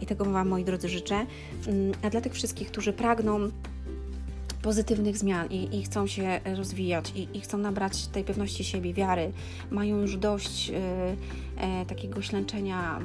I 0.00 0.06
tego 0.06 0.24
Wam, 0.24 0.48
moi 0.48 0.64
drodzy, 0.64 0.88
życzę. 0.88 1.26
Mm, 1.66 1.92
a 2.02 2.10
dla 2.10 2.20
tych 2.20 2.32
wszystkich, 2.32 2.68
którzy 2.68 2.92
pragną 2.92 3.50
pozytywnych 4.62 5.18
zmian 5.18 5.48
i, 5.50 5.78
i 5.78 5.82
chcą 5.82 6.06
się 6.06 6.40
rozwijać 6.56 7.12
i, 7.16 7.28
i, 7.36 7.40
chcą 7.40 7.58
nabrać 7.58 8.06
tej 8.06 8.24
pewności 8.24 8.64
siebie, 8.64 8.94
wiary, 8.94 9.32
mają 9.70 10.00
już 10.00 10.16
dość 10.16 10.70
e, 10.70 10.74
e, 11.56 11.86
takiego 11.86 12.22
ślęczenia 12.22 13.00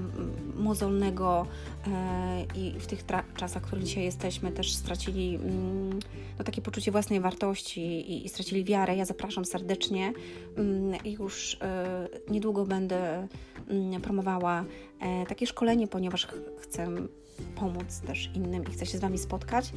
mozolnego 0.55 1.47
e, 1.87 2.45
i 2.55 2.79
w 2.79 2.87
tych 2.87 3.05
czasach, 3.35 3.63
w 3.63 3.65
których 3.65 3.83
dzisiaj 3.85 4.03
jesteśmy, 4.03 4.51
też 4.51 4.75
stracili 4.75 5.35
mm, 5.35 5.99
no, 6.39 6.43
takie 6.43 6.61
poczucie 6.61 6.91
własnej 6.91 7.19
wartości 7.19 7.81
i, 7.81 8.25
i 8.25 8.29
stracili 8.29 8.63
wiarę. 8.63 8.95
Ja 8.95 9.05
zapraszam 9.05 9.45
serdecznie 9.45 10.13
mm, 10.57 11.03
i 11.03 11.11
już 11.11 11.57
e, 11.61 12.07
niedługo 12.29 12.65
będę 12.65 13.27
mm, 13.69 14.01
promowała 14.01 14.65
e, 14.99 15.25
takie 15.25 15.47
szkolenie, 15.47 15.87
ponieważ 15.87 16.27
chcę 16.61 16.87
pomóc 17.55 17.99
też 17.99 18.29
innym 18.33 18.63
i 18.63 18.71
chcę 18.71 18.85
się 18.85 18.97
z 18.97 19.01
Wami 19.01 19.17
spotkać. 19.17 19.73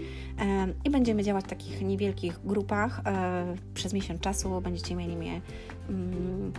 I 0.85 0.91
będziemy 0.91 1.23
działać 1.23 1.45
w 1.45 1.49
takich 1.49 1.83
niewielkich 1.83 2.41
grupach 2.45 3.01
e, 3.07 3.57
przez 3.75 3.93
miesiąc 3.93 4.21
czasu. 4.21 4.61
Będziecie 4.61 4.95
mieli 4.95 5.17
mnie 5.17 5.41
mm, 5.89 6.53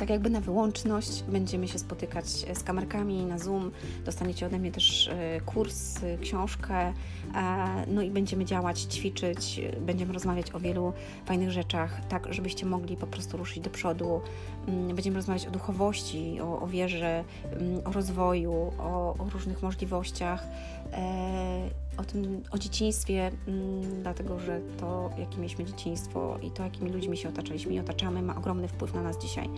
tak 0.00 0.10
jakby 0.10 0.30
na 0.30 0.40
wyłączność. 0.40 1.22
Będziemy 1.28 1.68
się 1.68 1.78
spotykać 1.78 2.26
z 2.28 2.62
kamerkami 2.62 3.24
na 3.24 3.38
Zoom. 3.38 3.70
Dostaniecie 4.04 4.46
ode 4.46 4.58
mnie 4.58 4.72
też 4.72 5.10
kurs, 5.46 5.98
książkę, 6.22 6.92
no 7.86 8.02
i 8.02 8.10
będziemy 8.10 8.44
działać, 8.44 8.80
ćwiczyć, 8.80 9.60
będziemy 9.80 10.12
rozmawiać 10.12 10.54
o 10.54 10.60
wielu 10.60 10.92
fajnych 11.24 11.50
rzeczach, 11.50 12.06
tak 12.08 12.34
żebyście 12.34 12.66
mogli 12.66 12.96
po 12.96 13.06
prostu 13.06 13.36
ruszyć 13.36 13.60
do 13.60 13.70
przodu. 13.70 14.20
Mm, 14.68 14.86
będziemy 14.94 15.16
rozmawiać 15.16 15.46
o 15.46 15.50
duchowości, 15.50 16.40
o, 16.40 16.60
o 16.60 16.66
wierze, 16.66 17.24
mm, 17.52 17.80
o 17.84 17.92
rozwoju, 17.92 18.72
o, 18.78 19.14
o 19.18 19.26
różnych 19.32 19.62
możliwościach 19.62 20.44
e, 20.44 20.79
o 22.00 22.04
tym, 22.04 22.42
o 22.50 22.58
dzieciństwie, 22.58 23.30
mm, 23.48 24.02
dlatego 24.02 24.40
że 24.40 24.60
to, 24.80 25.10
jakie 25.18 25.36
mieliśmy 25.36 25.64
dzieciństwo 25.64 26.38
i 26.42 26.50
to, 26.50 26.62
jakimi 26.62 26.90
ludźmi 26.90 27.16
się 27.16 27.28
otaczaliśmy 27.28 27.74
i 27.74 27.78
otaczamy, 27.78 28.22
ma 28.22 28.36
ogromny 28.36 28.68
wpływ 28.68 28.94
na 28.94 29.02
nas 29.02 29.18
dzisiaj. 29.18 29.48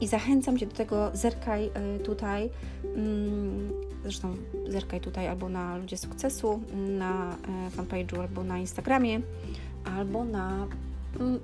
I 0.00 0.06
zachęcam 0.06 0.58
Cię 0.58 0.66
do 0.66 0.76
tego, 0.76 1.10
zerkaj 1.14 1.70
y, 1.96 1.98
tutaj, 1.98 2.50
mm, 2.96 3.70
zresztą 4.02 4.36
zerkaj 4.68 5.00
tutaj 5.00 5.28
albo 5.28 5.48
na 5.48 5.76
Ludzie 5.76 5.96
Sukcesu, 5.96 6.60
na 6.98 7.36
e, 7.36 7.70
fanpage'u, 7.70 8.20
albo 8.20 8.44
na 8.44 8.58
Instagramie, 8.58 9.20
albo 9.84 10.24
na, 10.24 10.66
mm, 11.20 11.40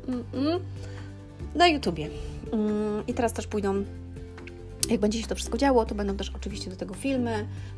na 1.55 1.69
YouTubie. 1.69 2.11
I 3.07 3.15
teraz 3.15 3.33
też 3.33 3.47
pójdą 3.47 3.85
jak 4.91 5.01
będzie 5.01 5.23
się 5.23 5.27
to 5.27 5.35
wszystko 5.35 5.59
działo, 5.59 5.85
to 5.85 5.95
będą 5.95 6.17
też 6.17 6.33
oczywiście 6.37 6.71
do 6.71 6.77
tego 6.77 6.95
filmy 6.95 7.31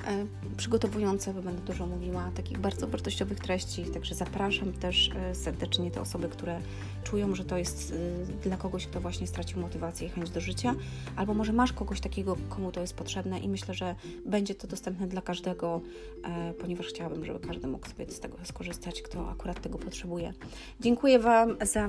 e, 0.07 0.27
przygotowujące, 0.57 1.35
bo 1.35 1.43
będę 1.43 1.63
dużo 1.63 1.87
mówiła 1.87 2.31
takich 2.35 2.59
bardzo 2.59 2.87
wartościowych 2.89 3.41
treści, 3.41 3.85
także 3.85 4.15
zapraszam 4.15 4.73
też 4.73 5.11
e, 5.17 5.35
serdecznie 5.35 5.91
te 5.91 6.01
osoby, 6.01 6.29
które 6.29 6.61
czują, 7.05 7.35
że 7.35 7.45
to 7.45 7.59
jest 7.59 7.95
e, 8.43 8.49
dla 8.49 8.57
kogoś, 8.57 8.87
kto 8.87 9.01
właśnie 9.01 9.27
stracił 9.27 9.61
motywację 9.61 10.07
i 10.07 10.11
chęć 10.11 10.31
do 10.31 10.41
życia, 10.41 10.75
albo 11.17 11.35
może 11.35 11.53
masz 11.53 11.73
kogoś 11.73 12.01
takiego, 12.01 12.37
komu 12.49 12.73
to 12.73 12.81
jest 12.81 12.95
potrzebne 12.95 13.39
i 13.39 13.49
myślę, 13.49 13.75
że 13.75 13.95
będzie 14.27 14.55
to 14.55 14.67
dostępne 14.67 15.07
dla 15.07 15.23
każdego, 15.23 15.81
ponieważ 16.61 16.87
chciałabym, 16.87 17.25
żeby 17.25 17.41
każdy 17.41 17.67
mógł 17.67 17.89
sobie 17.89 18.11
z 18.11 18.21
tego 18.21 18.37
skorzystać, 18.45 19.03
kto 19.03 19.31
akurat 19.31 19.61
tego 19.61 19.79
potrzebuje. 19.79 20.33
Dziękuję 20.81 21.19
Wam 21.19 21.57
za, 21.63 21.89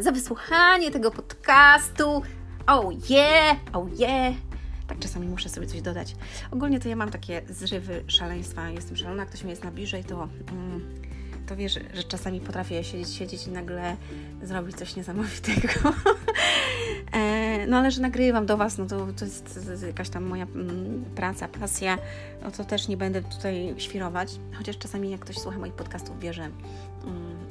za 0.00 0.12
wysłuchanie 0.12 0.90
tego 0.90 1.10
podcastu. 1.10 2.22
Oh 2.66 2.92
yeah, 3.10 3.56
oh 3.72 3.88
yeah. 3.98 4.34
Tak 4.86 4.98
czasami 4.98 5.28
muszę 5.28 5.48
sobie 5.48 5.66
coś 5.66 5.82
dodać. 5.82 6.16
Ogólnie 6.50 6.80
to 6.80 6.88
ja 6.88 6.96
mam 6.96 7.10
takie 7.10 7.42
zrywy 7.48 8.04
szaleństwa. 8.06 8.70
Jestem 8.70 8.96
szalona, 8.96 9.26
ktoś 9.26 9.42
mnie 9.42 9.50
jest 9.50 9.64
na 9.64 9.70
bliżej, 9.70 10.04
to, 10.04 10.28
mm, 10.52 11.02
to 11.46 11.56
wiesz, 11.56 11.78
że 11.94 12.02
czasami 12.02 12.40
potrafię 12.40 12.84
siedzieć, 12.84 13.14
siedzieć 13.14 13.46
i 13.46 13.50
nagle 13.50 13.96
zrobić 14.42 14.76
coś 14.76 14.96
niesamowitego. 14.96 15.68
e, 17.12 17.43
no 17.66 17.76
ale 17.76 17.90
że 17.90 18.00
nagrywam 18.00 18.46
do 18.46 18.56
Was, 18.56 18.78
no 18.78 18.86
to, 18.86 19.06
to, 19.18 19.24
jest, 19.24 19.58
jakaś 19.86 20.08
tam 20.08 20.24
moja 20.24 20.44
mm, 20.44 21.04
praca, 21.14 21.48
pasja, 21.48 21.98
no 22.42 22.50
to 22.50 22.64
też 22.64 22.88
nie 22.88 22.96
będę 22.96 23.22
tutaj 23.22 23.74
świrować. 23.78 24.28
Chociaż 24.58 24.78
czasami 24.78 25.10
jak 25.10 25.20
ktoś 25.20 25.38
słucha 25.38 25.58
moich 25.58 25.72
podcastów, 25.74 26.20
wie, 26.20 26.32
że 26.32 26.42
mm, 26.42 26.54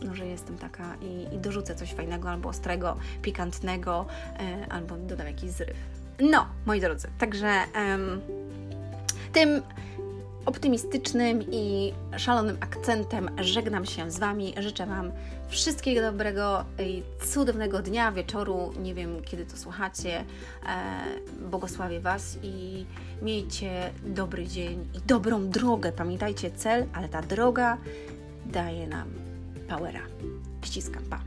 no, 0.03 0.15
że 0.15 0.25
jestem 0.25 0.57
taka 0.57 0.95
i, 1.01 1.35
i 1.35 1.39
dorzucę 1.39 1.75
coś 1.75 1.93
fajnego 1.93 2.29
albo 2.29 2.49
ostrego, 2.49 2.97
pikantnego, 3.21 4.05
e, 4.39 4.71
albo 4.71 4.97
dodam 4.97 5.27
jakiś 5.27 5.51
zryw. 5.51 5.77
No, 6.19 6.45
moi 6.65 6.81
drodzy, 6.81 7.07
także 7.17 7.51
tym 9.33 9.61
optymistycznym 10.45 11.43
i 11.51 11.93
szalonym 12.17 12.57
akcentem 12.59 13.29
żegnam 13.41 13.85
się 13.85 14.11
z 14.11 14.19
Wami. 14.19 14.53
Życzę 14.57 14.85
Wam 14.85 15.11
wszystkiego 15.47 16.01
dobrego 16.01 16.65
i 16.79 17.03
cudownego 17.25 17.81
dnia, 17.81 18.11
wieczoru. 18.11 18.73
Nie 18.81 18.93
wiem, 18.93 19.21
kiedy 19.25 19.45
to 19.45 19.57
słuchacie. 19.57 20.19
E, 20.19 20.25
błogosławię 21.49 21.99
Was 21.99 22.37
i 22.43 22.85
miejcie 23.21 23.91
dobry 24.05 24.47
dzień 24.47 24.87
i 24.93 24.99
dobrą 25.07 25.49
drogę. 25.49 25.91
Pamiętajcie 25.91 26.51
cel, 26.51 26.85
ale 26.93 27.09
ta 27.09 27.21
droga 27.21 27.77
daje 28.45 28.87
nam 28.87 29.07
powera. 29.69 30.01
Ściskam, 30.63 31.03
pa! 31.09 31.19